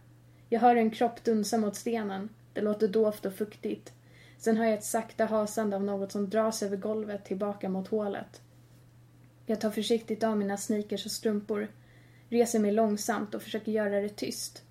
Jag 0.49 0.59
hör 0.59 0.75
en 0.75 0.91
kropp 0.91 1.23
dunsa 1.23 1.57
mot 1.57 1.75
stenen. 1.75 2.29
Det 2.53 2.61
låter 2.61 2.87
dovt 2.87 3.25
och 3.25 3.33
fuktigt. 3.33 3.93
Sen 4.37 4.57
hör 4.57 4.65
jag 4.65 4.73
ett 4.73 4.83
sakta 4.83 5.25
hasande 5.25 5.75
av 5.75 5.83
något 5.83 6.11
som 6.11 6.29
dras 6.29 6.63
över 6.63 6.77
golvet 6.77 7.25
tillbaka 7.25 7.69
mot 7.69 7.87
hålet. 7.87 8.41
Jag 9.49 9.61
tar 9.61 9.71
försiktigt 9.71 10.23
av 10.23 10.37
mina 10.37 10.57
sneakers 10.57 11.05
och 11.05 11.11
strumpor, 11.11 11.67
reser 12.29 12.59
mig 12.59 12.71
långsamt 12.71 13.35
och 13.35 13.41
försöker 13.41 13.71
göra 13.71 14.01
det 14.01 14.09
tyst. 14.09 14.63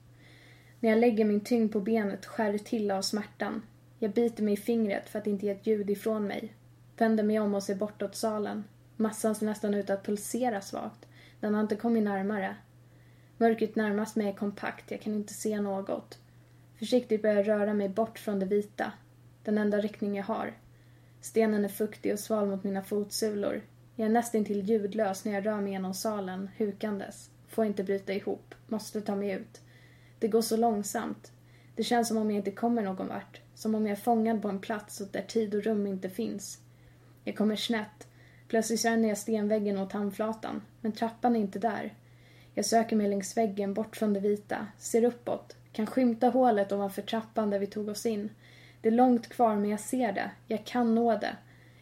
När 0.80 0.90
jag 0.90 0.98
lägger 0.98 1.24
min 1.24 1.40
tyngd 1.40 1.72
på 1.72 1.80
benet 1.80 2.26
skär 2.26 2.52
det 2.52 2.58
till 2.58 2.90
av 2.90 3.02
smärtan. 3.02 3.62
Jag 3.98 4.10
biter 4.10 4.42
mig 4.42 4.54
i 4.54 4.56
fingret 4.56 5.08
för 5.08 5.18
att 5.18 5.26
inte 5.26 5.46
ge 5.46 5.52
ett 5.52 5.66
ljud 5.66 5.90
ifrån 5.90 6.26
mig. 6.26 6.52
Vänder 6.96 7.24
mig 7.24 7.40
om 7.40 7.54
och 7.54 7.62
ser 7.62 7.74
bortåt 7.74 8.16
salen. 8.16 8.64
Massan 8.96 9.34
ser 9.34 9.46
nästan 9.46 9.74
ut 9.74 9.90
att 9.90 10.04
pulsera 10.06 10.60
svagt. 10.60 11.06
Den 11.40 11.54
har 11.54 11.60
inte 11.60 11.76
kommit 11.76 12.04
närmare. 12.04 12.56
Mörkret 13.36 13.76
närmast 13.76 14.16
mig 14.16 14.28
är 14.28 14.32
kompakt, 14.32 14.90
jag 14.90 15.00
kan 15.00 15.14
inte 15.14 15.34
se 15.34 15.60
något. 15.60 16.18
Försiktigt 16.78 17.22
börjar 17.22 17.36
jag 17.36 17.48
röra 17.48 17.74
mig 17.74 17.88
bort 17.88 18.18
från 18.18 18.38
det 18.38 18.46
vita. 18.46 18.92
Den 19.42 19.58
enda 19.58 19.78
riktning 19.78 20.16
jag 20.16 20.24
har. 20.24 20.52
Stenen 21.20 21.64
är 21.64 21.68
fuktig 21.68 22.12
och 22.12 22.18
sval 22.18 22.48
mot 22.48 22.64
mina 22.64 22.82
fotsulor. 22.82 23.62
Jag 23.98 24.06
är 24.06 24.12
nästintill 24.12 24.68
ljudlös 24.68 25.24
när 25.24 25.32
jag 25.32 25.46
rör 25.46 25.60
mig 25.60 25.72
genom 25.72 25.94
salen, 25.94 26.50
hukandes. 26.56 27.30
Får 27.48 27.64
inte 27.64 27.84
bryta 27.84 28.12
ihop. 28.12 28.54
Måste 28.66 29.00
ta 29.00 29.16
mig 29.16 29.30
ut. 29.30 29.60
Det 30.18 30.28
går 30.28 30.42
så 30.42 30.56
långsamt. 30.56 31.32
Det 31.74 31.82
känns 31.82 32.08
som 32.08 32.16
om 32.16 32.30
jag 32.30 32.38
inte 32.38 32.50
kommer 32.50 32.82
någon 32.82 33.08
vart. 33.08 33.40
Som 33.54 33.74
om 33.74 33.86
jag 33.86 33.98
är 33.98 34.02
fångad 34.02 34.42
på 34.42 34.48
en 34.48 34.60
plats 34.60 35.02
där 35.12 35.22
tid 35.22 35.54
och 35.54 35.62
rum 35.62 35.86
inte 35.86 36.10
finns. 36.10 36.58
Jag 37.24 37.36
kommer 37.36 37.56
snett. 37.56 38.08
Plötsligt 38.48 38.80
känner 38.80 39.08
jag 39.08 39.18
stenväggen 39.18 39.78
åt 39.78 39.92
handflatan. 39.92 40.62
Men 40.80 40.92
trappan 40.92 41.36
är 41.36 41.40
inte 41.40 41.58
där. 41.58 41.94
Jag 42.54 42.64
söker 42.64 42.96
mig 42.96 43.08
längs 43.08 43.36
väggen 43.36 43.74
bort 43.74 43.96
från 43.96 44.12
det 44.12 44.20
vita. 44.20 44.66
Ser 44.78 45.04
uppåt. 45.04 45.56
Kan 45.72 45.86
skymta 45.86 46.28
hålet 46.28 46.72
ovanför 46.72 47.02
trappan 47.02 47.50
där 47.50 47.58
vi 47.58 47.66
tog 47.66 47.88
oss 47.88 48.06
in. 48.06 48.30
Det 48.80 48.88
är 48.88 48.92
långt 48.92 49.28
kvar 49.28 49.56
men 49.56 49.70
jag 49.70 49.80
ser 49.80 50.12
det. 50.12 50.30
Jag 50.46 50.64
kan 50.64 50.94
nå 50.94 51.18
det. 51.18 51.36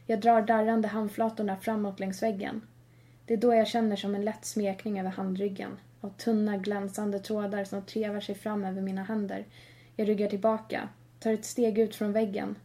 Jag 0.07 0.21
drar 0.21 0.43
darrande 0.43 0.89
handflatorna 0.89 1.57
framåt 1.57 2.01
längs 2.01 2.23
väggen. 2.23 2.63
Det 3.27 3.35
är 3.35 3.39
då 3.39 3.55
jag 3.55 3.69
känner 3.69 3.97
som 3.97 4.15
en 4.15 4.25
lätt 4.25 4.45
smekning 4.45 5.01
över 5.01 5.11
handryggen. 5.11 5.79
Av 6.01 6.09
tunna 6.09 6.57
glänsande 6.57 7.19
trådar 7.19 7.65
som 7.65 7.83
trevar 7.83 8.21
sig 8.21 8.35
fram 8.35 8.65
över 8.65 8.83
mina 8.83 9.03
händer. 9.05 9.45
Jag 9.97 10.09
ryggar 10.09 10.29
tillbaka. 10.29 10.89
Tar 11.19 11.33
ett 11.33 11.45
steg 11.45 11.79
ut 11.79 11.95
från 11.95 12.13
väggen. 12.13 12.57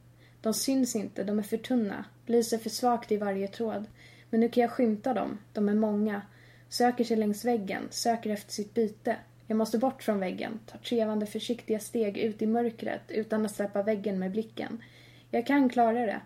De 0.42 0.54
syns 0.54 0.96
inte, 0.96 1.24
de 1.24 1.40
är 1.40 1.44
för 1.44 1.58
tunna. 1.58 2.06
Lyser 2.26 2.58
för 2.58 2.70
svagt 2.70 3.12
i 3.12 3.18
varje 3.18 3.48
tråd. 3.48 3.86
Men 4.30 4.40
nu 4.40 4.50
kan 4.50 4.62
jag 4.62 4.72
skymta 4.72 5.14
dem. 5.14 5.38
De 5.54 5.70
är 5.70 5.74
många. 5.74 6.22
Söker 6.70 7.04
sig 7.04 7.18
längs 7.18 7.46
väggen, 7.46 7.88
söker 7.90 8.30
efter 8.30 8.52
sitt 8.52 8.74
byte. 8.74 9.16
Jag 9.48 9.58
måste 9.58 9.78
bort 9.78 10.04
från 10.04 10.20
väggen, 10.20 10.60
tar 10.66 10.78
trevande 10.78 11.26
försiktiga 11.26 11.80
steg 11.80 12.18
ut 12.18 12.42
i 12.42 12.48
mörkret 12.48 13.02
utan 13.08 13.46
att 13.46 13.56
släppa 13.56 13.84
väggen 13.84 14.20
med 14.20 14.32
blicken. 14.32 14.84
Jag 15.32 15.48
kan 15.48 15.70
klara 15.70 16.06
det. 16.06 16.22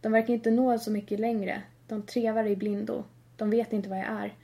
De 0.00 0.12
verkar 0.12 0.34
inte 0.34 0.50
nå 0.50 0.78
så 0.78 0.90
mycket 0.90 1.20
längre. 1.20 1.62
De 1.86 2.02
trevar 2.02 2.46
i 2.46 2.56
blindo. 2.56 3.04
De 3.36 3.50
vet 3.50 3.72
inte 3.72 3.88
vad 3.88 3.98
jag 3.98 4.06
är. 4.06 4.34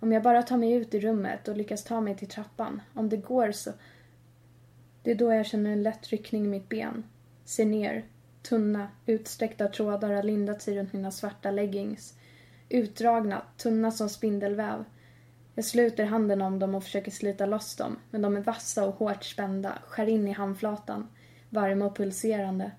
Om 0.00 0.12
jag 0.12 0.22
bara 0.22 0.42
tar 0.42 0.56
mig 0.56 0.72
ut 0.72 0.94
i 0.94 1.00
rummet 1.00 1.48
och 1.48 1.56
lyckas 1.56 1.84
ta 1.84 2.00
mig 2.00 2.16
till 2.16 2.28
trappan, 2.28 2.82
om 2.94 3.08
det 3.08 3.16
går 3.16 3.52
så... 3.52 3.70
Det 5.02 5.10
är 5.10 5.14
då 5.14 5.32
jag 5.32 5.46
känner 5.46 5.70
en 5.70 5.82
lätt 5.82 6.06
ryckning 6.06 6.44
i 6.44 6.48
mitt 6.48 6.68
ben. 6.68 7.04
Ser 7.44 7.66
ner. 7.66 8.04
Tunna, 8.42 8.88
utsträckta 9.06 9.68
trådar 9.68 10.12
har 10.12 10.22
lindat 10.22 10.62
sig 10.62 10.78
runt 10.78 10.92
mina 10.92 11.10
svarta 11.10 11.50
leggings. 11.50 12.14
Utdragna, 12.68 13.42
tunna 13.56 13.90
som 13.90 14.08
spindelväv. 14.08 14.84
Jag 15.54 15.64
sluter 15.64 16.04
handen 16.04 16.42
om 16.42 16.58
dem 16.58 16.74
och 16.74 16.84
försöker 16.84 17.10
slita 17.10 17.46
loss 17.46 17.76
dem, 17.76 17.98
men 18.10 18.22
de 18.22 18.36
är 18.36 18.40
vassa 18.40 18.84
och 18.84 18.94
hårt 18.94 19.24
spända, 19.24 19.78
skär 19.86 20.06
in 20.06 20.28
i 20.28 20.32
handflatan. 20.32 21.08
Varma 21.50 21.86
och 21.86 21.96
pulserande. 21.96 22.70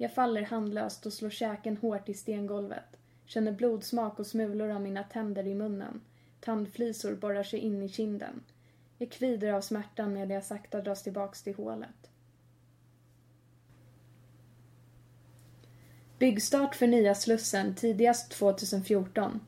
Jag 0.00 0.14
faller 0.14 0.42
handlöst 0.42 1.06
och 1.06 1.12
slår 1.12 1.30
käken 1.30 1.76
hårt 1.76 2.08
i 2.08 2.14
stengolvet. 2.14 2.96
Känner 3.24 3.52
blodsmak 3.52 4.18
och 4.18 4.26
smulor 4.26 4.70
av 4.70 4.80
mina 4.80 5.02
tänder 5.02 5.46
i 5.46 5.54
munnen. 5.54 6.00
Tandflisor 6.40 7.14
borrar 7.14 7.42
sig 7.42 7.58
in 7.58 7.82
i 7.82 7.88
kinden. 7.88 8.42
Jag 8.98 9.10
kvider 9.10 9.52
av 9.52 9.60
smärtan 9.60 10.12
medan 10.12 10.30
jag 10.30 10.44
sakta 10.44 10.80
dras 10.80 11.02
tillbaks 11.02 11.42
till 11.42 11.54
hålet. 11.54 12.10
Byggstart 16.18 16.74
för 16.74 16.86
nya 16.86 17.14
Slussen 17.14 17.74
tidigast 17.74 18.30
2014. 18.30 19.40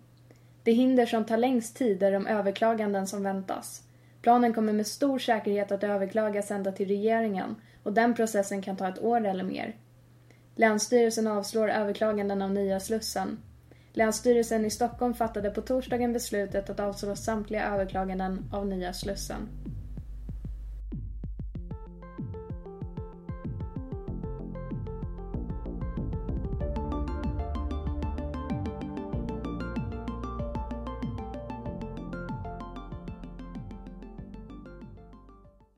Det 0.62 0.72
hinder 0.72 1.06
som 1.06 1.24
tar 1.24 1.36
längst 1.36 1.76
tid 1.76 2.02
är 2.02 2.12
de 2.12 2.26
överklaganden 2.26 3.06
som 3.06 3.22
väntas. 3.22 3.82
Planen 4.22 4.54
kommer 4.54 4.72
med 4.72 4.86
stor 4.86 5.18
säkerhet 5.18 5.72
att 5.72 5.84
överklagas 5.84 6.50
ända 6.50 6.72
till 6.72 6.88
regeringen 6.88 7.56
och 7.82 7.92
den 7.92 8.14
processen 8.14 8.62
kan 8.62 8.76
ta 8.76 8.88
ett 8.88 9.02
år 9.02 9.26
eller 9.26 9.44
mer. 9.44 9.76
Länsstyrelsen 10.54 11.26
avslår 11.26 11.70
överklaganden 11.70 12.42
av 12.42 12.50
nya 12.50 12.80
Slussen. 12.80 13.38
Länsstyrelsen 13.92 14.64
i 14.64 14.70
Stockholm 14.70 15.14
fattade 15.14 15.50
på 15.50 15.60
torsdagen 15.60 16.12
beslutet 16.12 16.70
att 16.70 16.80
avslå 16.80 17.16
samtliga 17.16 17.64
överklaganden 17.64 18.50
av 18.52 18.66
nya 18.66 18.92
Slussen. 18.92 19.48